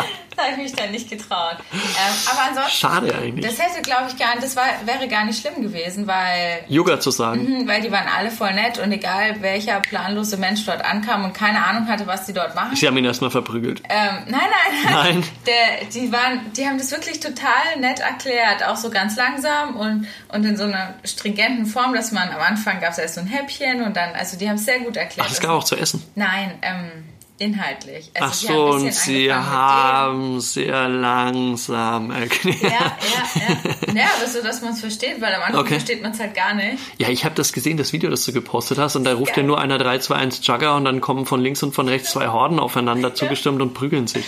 [0.38, 1.56] da habe ich mich dann nicht getraut.
[1.72, 3.44] Ähm, aber ansonsten, Schade eigentlich.
[3.44, 7.00] das hätte, glaube ich, gar nicht, das war, wäre gar nicht schlimm gewesen, weil Yuga
[7.00, 7.42] zu sagen.
[7.62, 11.32] Mhm, Weil die waren alle voll nett und egal welcher planlose Mensch dort ankam und
[11.34, 12.76] keine Ahnung hatte, was die dort machen.
[12.76, 13.82] Sie haben ihn erstmal verprügelt.
[13.88, 15.24] Ähm, nein, nein, Nein.
[15.46, 20.06] Der, die, waren, die haben das wirklich total nett erklärt, auch so ganz langsam und,
[20.28, 23.26] und in so einer stringenten Form, dass man am Anfang gab es erst so ein
[23.26, 25.26] Häppchen und dann, also die haben es sehr gut erklärt.
[25.26, 26.02] Ach, das gab auch zu essen.
[26.14, 27.04] Nein, ähm,
[27.38, 28.10] inhaltlich.
[28.14, 32.62] Also Ach so, und sie haben sehr langsam erklärt.
[32.62, 32.96] Ja, ja,
[33.34, 33.94] ja.
[33.94, 35.74] Ja, aber so, dass man es versteht, weil am Anfang Okay.
[35.74, 36.78] versteht man es halt gar nicht.
[36.98, 39.42] Ja, ich habe das gesehen, das Video, das du gepostet hast, und da ruft ja
[39.42, 42.28] nur einer 3, 2, 1 Jugger und dann kommen von links und von rechts zwei
[42.28, 44.24] Horden aufeinander zugestürmt und prügeln sich.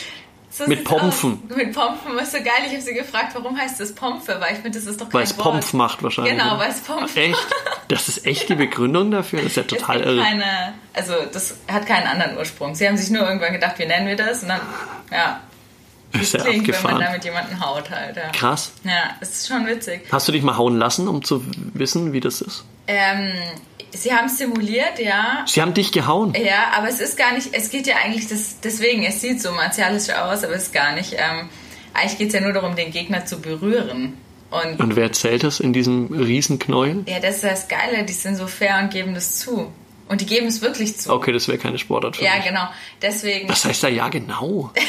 [0.61, 1.09] So Mit Pompen.
[1.49, 1.57] Aus.
[1.57, 2.53] Mit Pompen ist so geil.
[2.67, 4.37] Ich habe sie gefragt, warum heißt das Pompe?
[4.41, 5.45] Weil ich finde, das ist doch kein Weil es Wort.
[5.61, 6.35] Pomp macht wahrscheinlich.
[6.37, 7.47] Genau, weil es Pomp Echt?
[7.89, 9.39] Das ist echt die Begründung dafür?
[9.41, 10.23] Das ist ja total irre.
[10.23, 12.75] keine, also das hat keinen anderen Ursprung.
[12.75, 14.43] Sie haben sich nur irgendwann gedacht, wie nennen wir das?
[14.43, 14.61] Und dann,
[15.11, 15.41] ja,
[16.13, 17.01] Das ist ja klingt, wenn man abgefahren.
[17.01, 18.17] damit jemanden haut halt.
[18.17, 18.73] Ja, Krass.
[18.85, 20.03] ja es ist schon witzig.
[20.13, 21.43] Hast du dich mal hauen lassen, um zu
[21.75, 22.65] wissen, wie das ist?
[22.93, 23.33] Ähm,
[23.93, 25.45] sie haben simuliert, ja.
[25.47, 26.35] Sie haben dich gehauen.
[26.35, 29.53] Ja, aber es ist gar nicht, es geht ja eigentlich, das, deswegen, es sieht so
[29.53, 31.49] martialisch aus, aber es ist gar nicht, ähm,
[31.95, 34.15] eigentlich geht es ja nur darum, den Gegner zu berühren.
[34.51, 37.05] Und Und wer zählt das in diesem Riesenknäuel?
[37.07, 39.73] ja, das ist das Geile, die sind so fair und geben das zu.
[40.09, 41.13] Und die geben es wirklich zu.
[41.13, 42.47] Okay, das wäre keine Sportart für Ja, mich.
[42.47, 42.69] genau.
[43.01, 43.47] Deswegen.
[43.47, 44.73] Das heißt ja, ja, genau.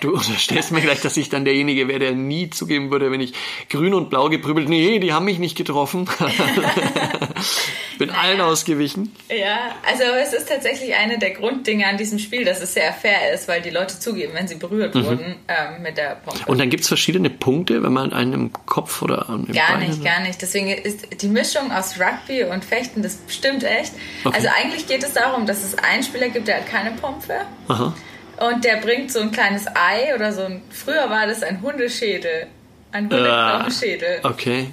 [0.00, 3.32] Du unterstellst mir gleich, dass ich dann derjenige wäre, der nie zugeben würde, wenn ich
[3.70, 6.08] grün und blau geprügelt, nee, die haben mich nicht getroffen.
[7.98, 9.14] Bin allen ausgewichen.
[9.30, 13.32] Ja, also es ist tatsächlich eine der Grunddinge an diesem Spiel, dass es sehr fair
[13.32, 16.40] ist, weil die Leute zugeben, wenn sie berührt wurden ähm, mit der Pompe.
[16.40, 16.46] Mhm.
[16.46, 19.88] Und dann gibt's verschiedene Punkte, wenn man einen im Kopf oder an den Gar Beinen
[19.88, 20.42] nicht, gar nicht.
[20.42, 23.92] Deswegen ist die Mischung aus Rugby und Fechten, das stimmt echt.
[24.24, 24.36] Okay.
[24.36, 27.94] Also eigentlich geht es darum, dass es einen Spieler gibt, der hat keine Pompe Aha.
[28.38, 32.46] Und der bringt so ein kleines Ei oder so ein, früher war das ein Hundeschädel,
[32.92, 34.20] ein Hundeknochenschädel.
[34.22, 34.68] Okay.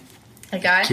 [0.52, 0.84] Egal.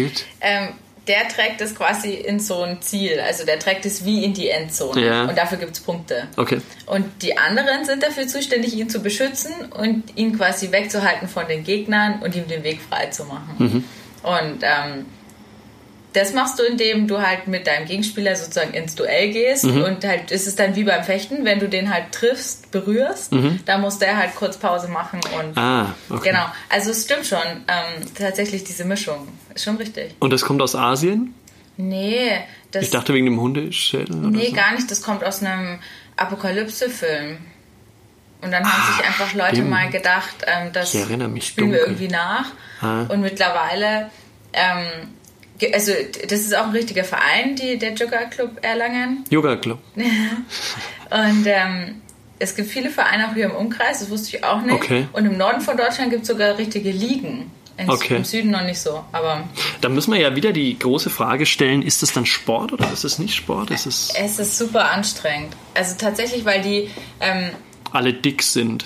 [0.41, 0.69] Ähm,
[1.07, 3.21] der trägt es quasi in so ein Ziel.
[3.21, 5.05] Also der trägt es wie in die Endzone.
[5.05, 5.25] Ja.
[5.25, 6.29] Und dafür gibt es Punkte.
[6.37, 6.61] Okay.
[6.87, 11.65] Und die anderen sind dafür zuständig, ihn zu beschützen und ihn quasi wegzuhalten von den
[11.65, 13.55] Gegnern und ihm den Weg frei zu machen.
[13.59, 13.85] Mhm.
[14.23, 15.07] Und ähm,
[16.13, 19.83] das machst du, indem du halt mit deinem Gegenspieler sozusagen ins Duell gehst Mhm.
[19.85, 23.33] und halt ist es dann wie beim Fechten, wenn du den halt triffst, berührst,
[23.65, 25.59] dann muss der halt kurz Pause machen und Mhm.
[25.59, 26.31] Ah, okay.
[26.31, 26.47] genau.
[26.69, 30.15] Also es stimmt schon, ähm, tatsächlich diese Mischung ist schon richtig.
[30.19, 31.35] Und das kommt aus Asien?
[31.77, 32.33] Nee,
[32.73, 34.53] das Ich dachte wegen dem Hundeschädel oder Nee, so.
[34.55, 34.91] gar nicht.
[34.91, 35.79] Das kommt aus einem
[36.17, 37.39] Apokalypse-Film.
[38.43, 39.71] Und dann haben sich einfach Leute stimmt.
[39.71, 41.95] mal gedacht, ähm, das Ich erinnere mich spielen wir dunkel.
[41.95, 42.47] irgendwie nach.
[42.81, 43.03] Ah.
[43.09, 44.11] Und mittlerweile,
[44.53, 45.09] ähm,
[45.73, 45.93] also
[46.29, 49.25] das ist auch ein richtiger Verein, die, der Joker Club Erlangen.
[49.31, 49.79] Yoga Club.
[49.97, 52.01] Und ähm,
[52.39, 54.75] Es gibt viele Vereine auch hier im Umkreis, das wusste ich auch nicht.
[54.75, 55.07] Okay.
[55.13, 57.51] Und im Norden von Deutschland gibt es sogar richtige Ligen.
[57.77, 58.17] In, Okay.
[58.17, 59.45] Im Süden noch nicht so, aber
[59.81, 63.05] Da müssen wir ja wieder die große Frage stellen, ist es dann Sport oder ist
[63.05, 63.71] es nicht Sport?
[63.71, 65.55] Ist es es ist super anstrengend.
[65.75, 67.51] Also tatsächlich, weil die, ähm,
[67.93, 68.85] alle dick sind?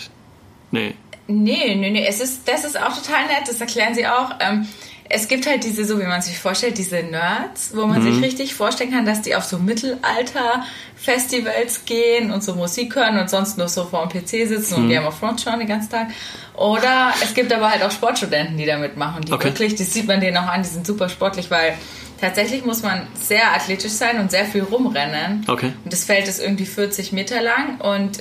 [0.70, 0.94] Nee.
[1.26, 4.30] nee, nee, nee, es ist, das ist auch total nett, das erklären sie auch.
[4.40, 4.66] Ähm,
[5.14, 8.56] es gibt halt diese, so wie man sich vorstellt, diese Nerds, wo man sich richtig
[8.56, 13.68] vorstellen kann, dass die auf so Mittelalter-Festivals gehen und so Musik hören und sonst nur
[13.68, 16.08] so vor dem PC sitzen und Game of Thrones schauen den ganzen Tag.
[16.56, 19.44] Oder es gibt aber halt auch Sportstudenten, die da mitmachen, die Okay.
[19.44, 21.74] wirklich, das sieht man denen auch an, die sind super sportlich, weil
[22.20, 25.44] tatsächlich muss man sehr athletisch sein und sehr viel rumrennen.
[25.46, 25.74] Okay.
[25.84, 28.18] Und das Feld ist irgendwie 40 Meter lang und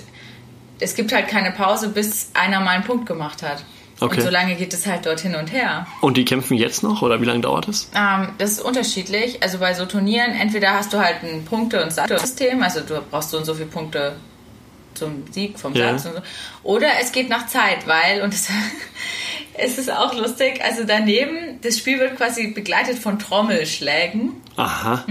[0.80, 3.64] es gibt halt keine Pause, bis einer mal einen Punkt gemacht hat.
[4.04, 4.18] Okay.
[4.18, 5.88] Und so lange geht es halt dort hin und her.
[6.02, 7.90] Und die kämpfen jetzt noch oder wie lange dauert es?
[7.96, 9.42] Ähm, das ist unterschiedlich.
[9.42, 13.30] Also bei so Turnieren, entweder hast du halt ein Punkte- und Satzsystem, also du brauchst
[13.30, 14.18] so und so viele Punkte
[14.94, 15.98] zum Sieg vom Ja.
[15.98, 16.22] Satz und so.
[16.64, 18.50] Oder es geht nach Zeit, weil, und das,
[19.54, 24.34] es ist auch lustig, also daneben, das Spiel wird quasi begleitet von Trommelschlägen.
[24.58, 25.06] Aha.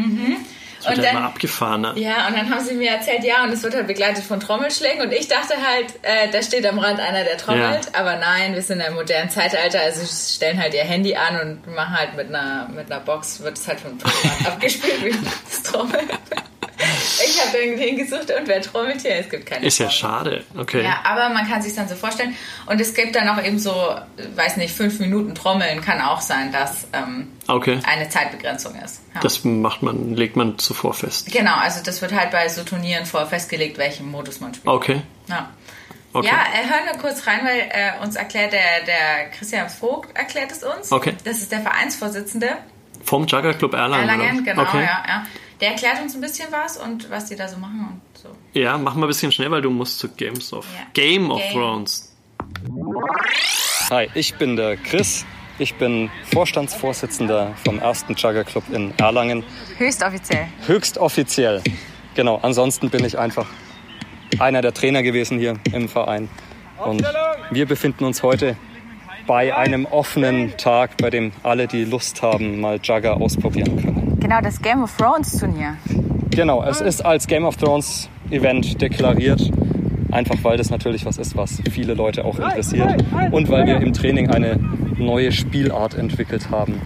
[0.84, 0.98] Das wird.
[0.98, 1.80] Und ja dann- immer abgefahren.
[1.82, 1.92] Ne?
[1.96, 5.02] Ja, und dann haben sie mir erzählt, ja, und es wird halt begleitet von Trommelschlägen.
[5.02, 7.84] Und ich dachte halt, äh, da steht am Rand einer, der trommelt.
[7.86, 8.00] Ja.
[8.00, 9.80] Aber nein, wir sind im modernen Zeitalter.
[9.80, 13.40] Also sie stellen halt ihr Handy an und machen halt mit einer, mit einer Box,
[13.42, 13.98] wird es halt von
[14.46, 15.14] abgespielt, wie
[15.48, 16.08] das Trommeln.
[17.24, 19.16] Ich habe irgendwie hingesucht und wer trommelt hier?
[19.16, 20.44] Es gibt keine Ist ja schade.
[20.56, 20.82] Okay.
[20.82, 22.34] Ja, aber man kann sich dann so vorstellen.
[22.66, 23.74] Und es gibt dann auch eben so,
[24.36, 27.80] weiß nicht, fünf Minuten Trommeln kann auch sein, dass ähm, Okay.
[27.84, 29.00] eine Zeitbegrenzung ist.
[29.14, 29.20] Ja.
[29.20, 31.30] Das macht man, legt man zuvor fest.
[31.32, 34.72] Genau, also das wird halt bei so Turnieren vorher festgelegt, welchen Modus man spielt.
[34.74, 35.02] Okay.
[35.28, 35.50] Ja.
[36.14, 36.26] Okay.
[36.28, 40.52] Ja, äh, hören wir kurz rein, weil äh, uns erklärt der, der Christian Vogt erklärt
[40.52, 40.92] es uns.
[40.92, 41.14] Okay.
[41.24, 42.50] Das ist der Vereinsvorsitzende
[43.02, 44.08] Vom Jugger Club Erlangen.
[44.08, 44.82] Erlangen, genau, okay.
[44.82, 45.26] ja, ja.
[45.62, 48.30] Der erklärt uns ein bisschen was und was die da so machen und so.
[48.52, 50.86] Ja, mach mal ein bisschen schnell, weil du musst zu Games of Ja.
[50.92, 51.52] Game of Game.
[51.52, 52.12] Thrones.
[53.88, 55.24] Hi, ich bin der Chris.
[55.60, 59.44] Ich bin Vorstandsvorsitzender vom ersten Jugger Club in Erlangen.
[59.78, 60.48] Höchst offiziell.
[60.66, 61.62] Höchst offiziell.
[62.16, 63.46] Genau, ansonsten bin ich einfach
[64.40, 66.28] einer der Trainer gewesen hier im Verein.
[66.84, 67.06] Und
[67.52, 68.56] wir befinden uns heute
[69.28, 74.01] bei einem offenen Tag, bei dem alle, die Lust haben, mal Jugger ausprobieren können.
[74.22, 75.76] Genau, das Game of Thrones Turnier.
[76.30, 79.50] Genau, es ist als Game of Thrones Event deklariert.
[80.12, 83.02] Einfach weil das natürlich was ist, was viele Leute auch interessiert.
[83.32, 84.60] Und weil wir im Training eine
[84.96, 86.80] neue Spielart entwickelt haben,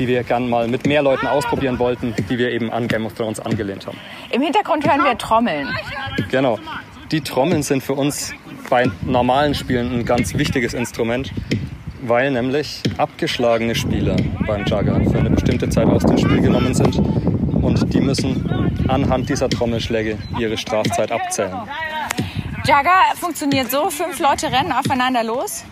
[0.00, 3.14] die wir gern mal mit mehr Leuten ausprobieren wollten, die wir eben an Game of
[3.14, 3.98] Thrones angelehnt haben.
[4.32, 5.68] Im Hintergrund hören wir Trommeln.
[6.32, 6.58] Genau.
[7.12, 8.34] Die Trommeln sind für uns
[8.68, 11.32] bei normalen Spielen ein ganz wichtiges Instrument,
[12.06, 16.96] weil nämlich abgeschlagene Spieler beim Jugger für eine bestimmte Zeit aus dem Spiel genommen sind
[17.62, 21.56] und die müssen anhand dieser Trommelschläge ihre Strafzeit abzählen.
[22.66, 25.64] Jagger funktioniert so, fünf Leute rennen aufeinander los.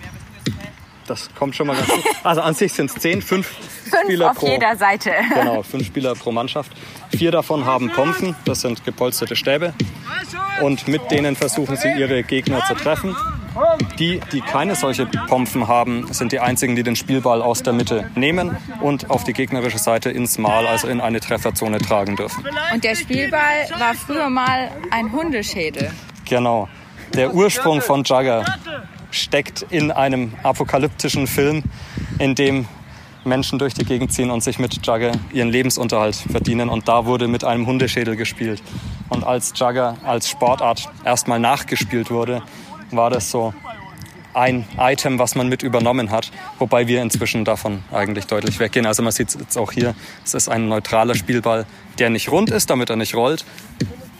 [1.06, 2.04] Das kommt schon mal ganz gut.
[2.22, 4.46] Also an sich sind es zehn, fünf, Fünf Spieler auf pro.
[4.46, 5.10] jeder Seite.
[5.34, 6.72] Genau, fünf Spieler pro Mannschaft.
[7.10, 9.74] Vier davon haben Pompen, das sind gepolsterte Stäbe.
[10.62, 13.14] Und mit denen versuchen sie ihre Gegner zu treffen.
[13.98, 18.10] Die, die keine solche Pompen haben, sind die einzigen, die den Spielball aus der Mitte
[18.14, 22.44] nehmen und auf die gegnerische Seite ins Mal, also in eine Trefferzone tragen dürfen.
[22.72, 25.90] Und der Spielball war früher mal ein Hundeschädel.
[26.24, 26.68] Genau.
[27.14, 28.44] Der Ursprung von Jugger
[29.10, 31.62] steckt in einem apokalyptischen Film,
[32.18, 32.66] in dem
[33.24, 36.68] Menschen durch die Gegend ziehen und sich mit Jugger ihren Lebensunterhalt verdienen.
[36.68, 38.62] Und da wurde mit einem Hundeschädel gespielt.
[39.10, 42.42] Und als Jugger als Sportart erstmal nachgespielt wurde,
[42.96, 43.54] war das so
[44.34, 48.86] ein Item, was man mit übernommen hat, wobei wir inzwischen davon eigentlich deutlich weggehen.
[48.86, 51.66] Also man sieht es jetzt auch hier, es ist ein neutraler Spielball,
[51.98, 53.44] der nicht rund ist, damit er nicht rollt,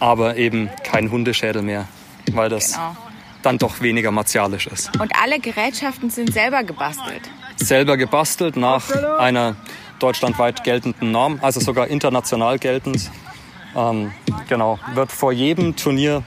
[0.01, 1.89] aber eben kein Hundeschädel mehr,
[2.33, 2.97] weil das Genau.
[3.43, 4.91] dann doch weniger martialisch ist.
[5.01, 7.23] Und alle Gerätschaften sind selber gebastelt.
[7.57, 9.57] Selber gebastelt nach einer
[9.99, 13.11] deutschlandweit geltenden Norm, also sogar international geltend.
[13.77, 14.13] Ähm,
[14.49, 16.23] genau, wird vor jedem Turnier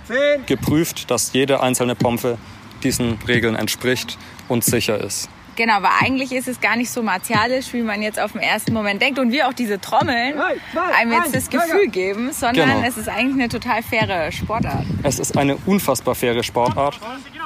[0.45, 2.37] geprüft, dass jede einzelne Pompe
[2.83, 4.17] diesen Regeln entspricht
[4.47, 5.29] und sicher ist.
[5.55, 8.73] Genau, aber eigentlich ist es gar nicht so martialisch, wie man jetzt auf den ersten
[8.73, 9.19] Moment denkt.
[9.19, 10.35] Und wir auch diese Trommeln
[10.99, 12.87] einem jetzt das Gefühl geben, sondern Genau.
[12.87, 14.85] es ist eigentlich eine total faire Sportart.
[15.03, 16.99] Es ist eine unfassbar faire Sportart.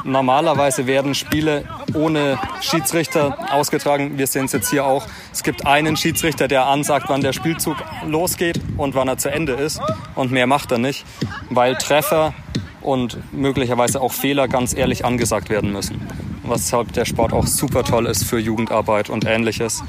[0.03, 4.17] Normalerweise werden Spiele ohne Schiedsrichter ausgetragen.
[4.17, 5.05] Wir sehen es jetzt hier auch.
[5.33, 7.75] Es gibt einen Schiedsrichter, der ansagt, wann der Spielzug
[8.07, 9.81] losgeht und wann er zu Ende ist.
[10.15, 11.05] Und mehr macht er nicht,
[11.49, 12.33] weil Treffer
[12.81, 16.01] und möglicherweise auch Fehler ganz ehrlich angesagt werden müssen.
[16.43, 19.83] Weshalb der Sport auch super toll ist für Jugendarbeit und ähnliches,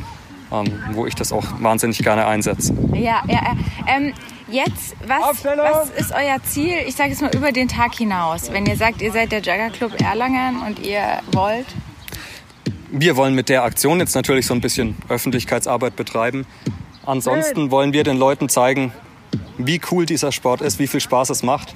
[0.53, 2.75] ähm, wo ich das auch wahnsinnig gerne einsetze.
[2.93, 3.57] Ja, ja, ja.
[3.87, 4.13] Ähm,
[4.51, 6.79] Jetzt, was, was ist euer Ziel?
[6.85, 8.51] Ich sage es mal über den Tag hinaus.
[8.51, 11.67] Wenn ihr sagt, ihr seid der Jagger Club Erlangen und ihr wollt.
[12.91, 16.47] Wir wollen mit der Aktion jetzt natürlich so ein bisschen Öffentlichkeitsarbeit betreiben.
[17.07, 18.93] Ansonsten wollen wir den Leuten zeigen,
[19.57, 21.73] wie cool dieser Sport ist, wie viel Spaß es macht,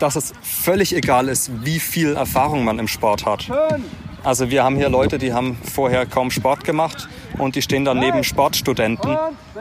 [0.00, 3.48] dass es völlig egal ist, wie viel Erfahrung man im Sport hat.
[4.22, 7.98] Also wir haben hier Leute, die haben vorher kaum Sport gemacht und die stehen dann
[7.98, 9.16] neben Sportstudenten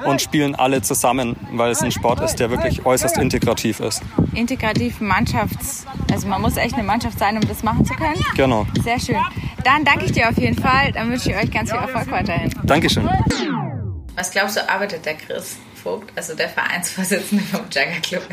[0.06, 4.02] und spielen alle zusammen, weil es ein Sport ist, der wirklich äußerst integrativ ist.
[4.34, 5.86] Integrativ Mannschafts.
[6.12, 8.22] Also man muss echt eine Mannschaft sein, um das machen zu können.
[8.36, 8.66] Genau.
[8.84, 9.18] Sehr schön.
[9.64, 10.92] Dann danke ich dir auf jeden Fall.
[10.92, 12.54] Dann wünsche ich euch ganz viel Erfolg weiterhin.
[12.64, 13.10] Dankeschön.
[14.16, 18.24] Was glaubst du, arbeitet der Chris Vogt, also der Vereinsvorsitzende vom Jagger Club?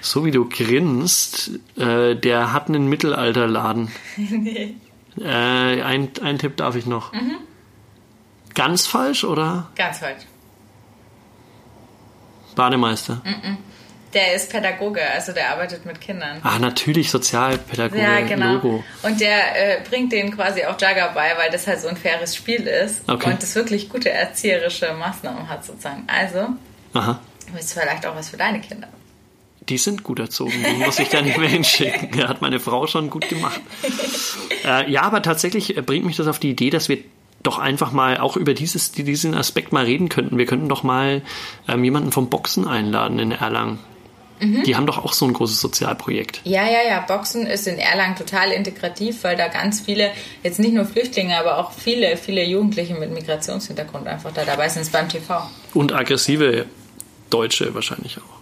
[0.00, 3.90] So wie du grinst, äh, der hat einen Mittelalterladen.
[4.16, 4.74] nee.
[5.20, 7.12] Äh, ein, ein Tipp darf ich noch.
[7.12, 7.36] Mhm.
[8.54, 10.22] Ganz falsch oder Ganz falsch.
[12.56, 13.20] Bademeister?
[13.24, 13.58] Mhm.
[14.12, 16.40] Der ist Pädagoge, also der arbeitet mit Kindern.
[16.42, 18.54] Ah, natürlich Sozialpädagoge, Ja, genau.
[18.54, 18.84] Logo.
[19.04, 22.34] Und der äh, bringt denen quasi auch Jagger bei, weil das halt so ein faires
[22.34, 23.30] Spiel ist Okay.
[23.30, 26.04] und das wirklich gute erzieherische Maßnahmen hat sozusagen.
[26.08, 26.48] Also,
[26.94, 27.20] Aha.
[27.56, 28.88] ist vielleicht auch was für deine Kinder.
[29.70, 32.22] Die sind gut erzogen, die muss ich da nicht mehr hinschicken.
[32.28, 33.60] Hat meine Frau schon gut gemacht.
[34.64, 36.98] Äh, ja, aber tatsächlich äh, bringt mich das auf die Idee, dass wir
[37.44, 40.38] doch einfach mal auch über dieses, diesen Aspekt mal reden könnten.
[40.38, 41.22] Wir könnten doch mal
[41.68, 43.78] ähm, jemanden vom Boxen einladen in Erlangen.
[44.40, 44.64] Mhm.
[44.64, 46.40] Die haben doch auch so ein großes Sozialprojekt.
[46.42, 47.00] Ja, ja, ja.
[47.00, 50.10] Boxen ist in Erlangen total integrativ, weil da ganz viele,
[50.42, 54.90] jetzt nicht nur Flüchtlinge, aber auch viele, viele Jugendliche mit Migrationshintergrund einfach da dabei sind.
[54.90, 55.48] Beim TV.
[55.74, 56.66] Und aggressive
[57.30, 58.39] Deutsche wahrscheinlich auch.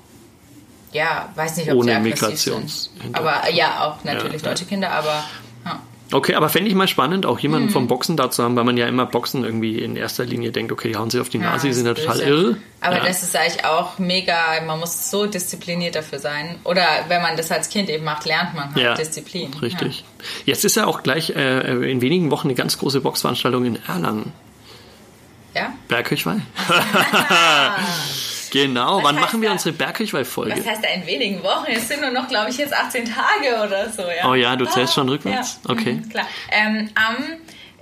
[0.92, 2.90] Ja, weiß nicht, ob Ohne sie Migrations-.
[3.12, 4.48] Aber ja, auch natürlich Ja, ja.
[4.54, 5.24] deutsche Kinder, aber
[5.64, 5.80] ja.
[6.10, 7.72] Okay, aber fände ich mal spannend, auch jemanden Mhm.
[7.72, 10.72] vom Boxen da zu haben, weil man ja immer Boxen irgendwie in erster Linie denkt,
[10.72, 12.24] okay, hauen sie auf die Nase, Ja, sind ja total böse.
[12.30, 12.56] irre.
[12.80, 13.04] Aber ja.
[13.04, 14.34] das ist eigentlich auch mega,
[14.66, 16.58] man muss so diszipliniert dafür sein.
[16.64, 19.52] Oder wenn man das als Kind eben macht, lernt man halt Ja, Disziplin.
[19.60, 20.02] Richtig.
[20.46, 24.32] Jetzt ist ja auch gleich äh, in wenigen Wochen eine ganz große Boxveranstaltung in Erlangen.
[25.54, 25.74] Ja?
[25.88, 26.40] Berghöchwall.
[28.50, 30.58] genau, wann machen wir unsere Berghöchwall-Folge?
[30.58, 31.66] Was heißt da in wenigen Wochen?
[31.70, 34.02] Es sind nur noch, glaube ich, jetzt 18 Tage oder so.
[34.02, 34.30] Ja?
[34.30, 35.60] Oh ja, du zählst schon rückwärts?
[35.64, 35.70] Ja.
[35.70, 35.94] Okay.
[35.94, 36.26] Mhm, klar.
[36.50, 37.16] Ähm, am,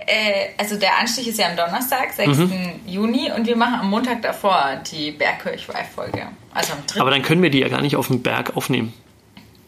[0.05, 2.37] äh, also der Anstich ist ja am Donnerstag, 6.
[2.37, 2.79] Mhm.
[2.85, 6.27] Juni, und wir machen am Montag davor die Bergkirchweih-Folge.
[6.53, 7.01] Also am 3.
[7.01, 8.93] Aber dann können wir die ja gar nicht auf dem Berg aufnehmen.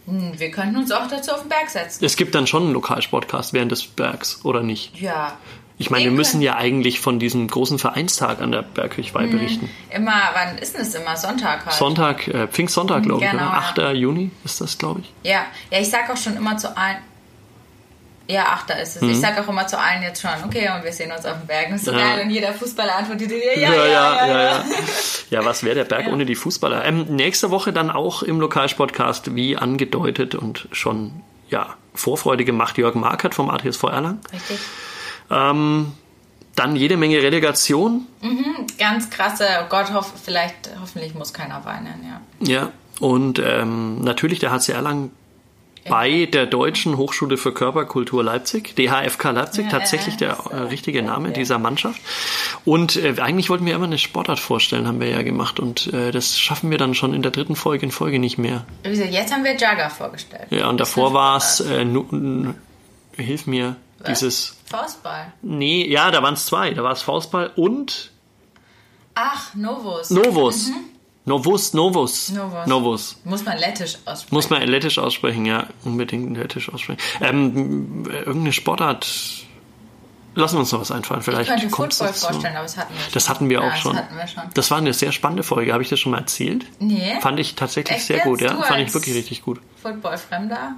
[0.10, 2.04] Hm, wir könnten uns auch dazu auf den Berg setzen.
[2.04, 5.00] Es gibt dann schon einen Lokalsportcast während des Bergs, oder nicht?
[5.00, 5.38] Ja.
[5.82, 9.32] Ich meine, wir müssen ja eigentlich von diesem großen Vereinstag an der Berghöchweih Mhm.
[9.32, 9.70] berichten.
[9.90, 11.16] Immer, wann ist denn das immer?
[11.16, 11.74] Sonntag halt.
[11.76, 13.54] Sonntag, äh, Pfingstsonntag, glaube ich, Genau, oder?
[13.54, 13.58] ja.
[13.92, 13.94] 8.
[13.96, 15.14] Juni ist das, glaube ich.
[15.24, 16.98] Ja, ja, ich sag auch schon immer zu allen.
[18.28, 19.02] Ja, ach, da ist es.
[19.02, 19.10] Mhm.
[19.12, 21.48] Ich sag auch immer zu allen jetzt schon, okay, und wir sehen uns auf dem
[21.48, 21.70] Berg.
[21.72, 21.98] Das ist so Ja.
[21.98, 22.22] geil.
[22.26, 24.44] Und jeder Fußballer antwortet dir, ja, ja, ja, ja.
[24.60, 24.64] ja.
[25.32, 26.86] Ja, was wäre der Berg ohne die Fußballer?
[26.86, 32.94] Ähm, nächste Woche dann auch im Lokalsportcast, wie angedeutet und schon ja, Vorfreude gemacht, Jörg
[32.96, 34.20] Markert vom ATSV Erlangen.
[34.32, 34.60] Richtig.
[35.30, 35.94] Ähm,
[36.56, 38.08] dann jede Menge Relegation.
[38.22, 42.22] Mhm, ganz krasse, oh Gott, hoff, vielleicht, hoffentlich muss keiner weinen, ja.
[42.46, 45.12] Ja, und ähm, natürlich der HC Erlangen
[45.88, 51.02] bei der Deutschen Hochschule für Körperkultur Leipzig, DHFK Leipzig, Ja, tatsächlich ja, der äh, richtige
[51.02, 52.00] Name dieser Mannschaft.
[52.66, 55.60] Und äh, eigentlich wollten wir immer eine Sportart vorstellen, haben wir ja gemacht.
[55.60, 58.66] Und äh, das schaffen wir dann schon in der dritten Folge in Folge nicht mehr.
[58.84, 60.48] Jetzt haben wir Jagger vorgestellt.
[60.50, 61.86] Ja, und davor war es, äh,
[63.16, 63.76] hilf mir,
[64.08, 65.34] dieses, Faustball.
[65.42, 66.72] nee, ja, da waren es zwei.
[66.72, 68.12] Da war es Faustball und
[69.16, 70.10] Ach, Novus.
[70.12, 70.68] Novus.
[70.68, 70.76] Mhm.
[71.26, 72.30] Novus, Novus.
[72.32, 72.68] Novus.
[72.68, 73.18] Novus.
[73.24, 74.34] Muss man lettisch aussprechen.
[74.36, 77.00] Muss man lettisch aussprechen, ja, unbedingt lettisch aussprechen.
[77.22, 79.06] Ähm, irgendeine Sportart.
[80.36, 81.20] Lassen wir uns noch was einfallen.
[81.20, 83.14] ich Vielleicht könnte kommt's Football vorstellen, aber das hatten wir schon.
[83.14, 83.94] Das hatten wir Ja, auch schon.
[83.96, 84.44] Das hatten wir schon.
[84.54, 85.74] Das war eine sehr spannende Folge.
[85.74, 86.66] Habe ich das schon mal erzählt?
[86.80, 87.20] Nee.
[87.20, 88.56] Fand ich tatsächlich Echt sehr gut, ja.
[88.62, 89.60] Fand ich wirklich richtig gut.
[89.82, 90.76] Football-Fremder?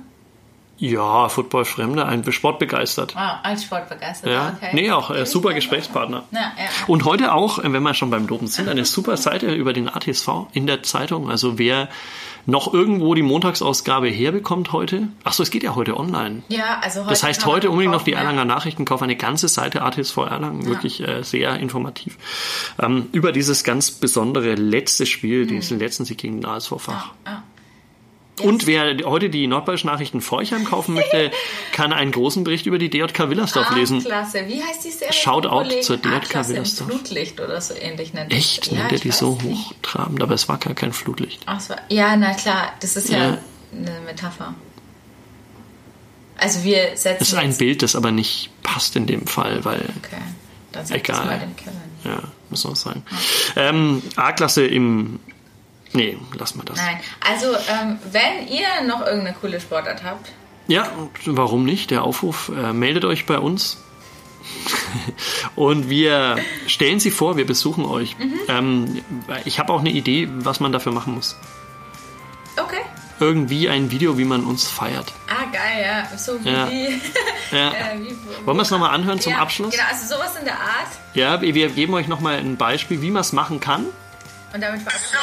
[0.82, 3.15] Ja, Football-Fremder, ein Sportbegeistert.
[3.15, 4.71] Ah, als Sportbegeisterter, Ja, okay.
[4.73, 6.23] nee, auch äh, super Gesprächspartner.
[6.32, 6.69] Ja, ja.
[6.88, 9.88] Und heute auch, äh, wenn wir schon beim Dopen sind, eine super Seite über den
[9.88, 11.29] ATSV in der Zeitung.
[11.29, 11.88] Also wer
[12.47, 15.09] noch irgendwo die Montagsausgabe herbekommt heute.
[15.23, 16.41] Achso, es geht ja heute online.
[16.47, 18.17] Ja, also heute das heißt, heute unbedingt noch die ja.
[18.17, 19.03] Erlanger Nachrichten kaufen.
[19.03, 20.61] Eine ganze Seite ATSV Erlangen.
[20.61, 20.67] Ja.
[20.69, 22.17] Wirklich äh, sehr informativ.
[22.82, 27.11] Ähm, über dieses ganz besondere letzte Spiel, diesen letzten Sieg gegen den ASV Fach.
[28.41, 28.47] Ja.
[28.49, 31.31] Und wer heute die Nordbayerischen Nachrichten Forchheim kaufen möchte,
[31.71, 34.03] kann einen großen Bericht über die DJK Willersdorf Ah, lesen.
[34.03, 34.43] klasse.
[34.47, 35.13] Wie heißt die Serie?
[35.13, 36.89] Shoutout zur DJK Ah, Willersdorf.
[36.89, 38.67] Flutlicht oder so ähnlich nennt Echt?
[38.71, 39.43] Ja, Nennt er die so nicht.
[39.69, 40.21] hochtrabend?
[40.23, 41.41] Aber es war gar kein Flutlicht.
[41.45, 42.73] Ach, war, ja, na klar.
[42.79, 43.37] Das ist ja, Ja.
[43.75, 44.53] eine Metapher.
[46.37, 49.81] Also wir setzen Es ist ein Bild, das aber nicht passt in dem Fall, weil
[50.03, 50.17] Okay,
[50.71, 51.39] dann sag das mal egal.
[51.39, 51.73] dem Kevin.
[52.03, 53.03] Ja, muss man sagen.
[53.55, 55.19] Ähm, A-Klasse im
[55.93, 56.77] Nee, lass mal das.
[56.77, 56.99] Nein.
[57.19, 60.31] Also, ähm, wenn ihr noch irgendeine coole Sportart habt,
[60.67, 60.89] Ja,
[61.25, 61.91] warum nicht?
[61.91, 63.77] Der Aufruf, äh, meldet euch bei uns.
[65.55, 66.37] und wir
[66.67, 68.15] stellen sie vor, wir besuchen euch.
[68.47, 69.03] Ähm,
[69.45, 71.35] ich habe auch eine Idee, was man dafür machen muss.
[72.57, 72.81] okay.
[73.19, 75.13] Irgendwie ein Video, wie man uns feiert.
[75.29, 76.17] Ah, geil, ja.
[76.17, 76.49] So wie.
[76.49, 76.69] Ja.
[77.51, 77.69] Ja.
[77.91, 79.71] äh, wie Wollen wir es nochmal anhören zum ja, Abschluss?
[79.71, 80.87] Genau, also sowas in der Art.
[81.13, 83.85] Ja, wir wir geben euch nochmal ein Beispiel, wie man es machen kann.
[84.53, 85.19] Und damit verabschieden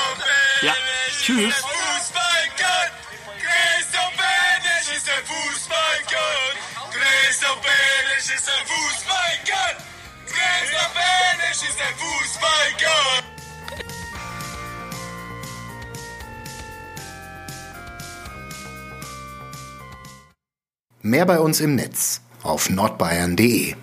[0.62, 0.74] Ja,
[1.22, 1.54] tschüss.
[1.54, 2.92] Fußballgott,
[3.38, 6.56] Christoph Benisch ist der Fußballgott.
[6.90, 9.76] Christoph Benisch ist der Fußballgott.
[10.26, 13.24] Christoph Benisch ist der Fußballgott.
[21.02, 23.76] Mehr bei uns im Netz auf nordbayern.de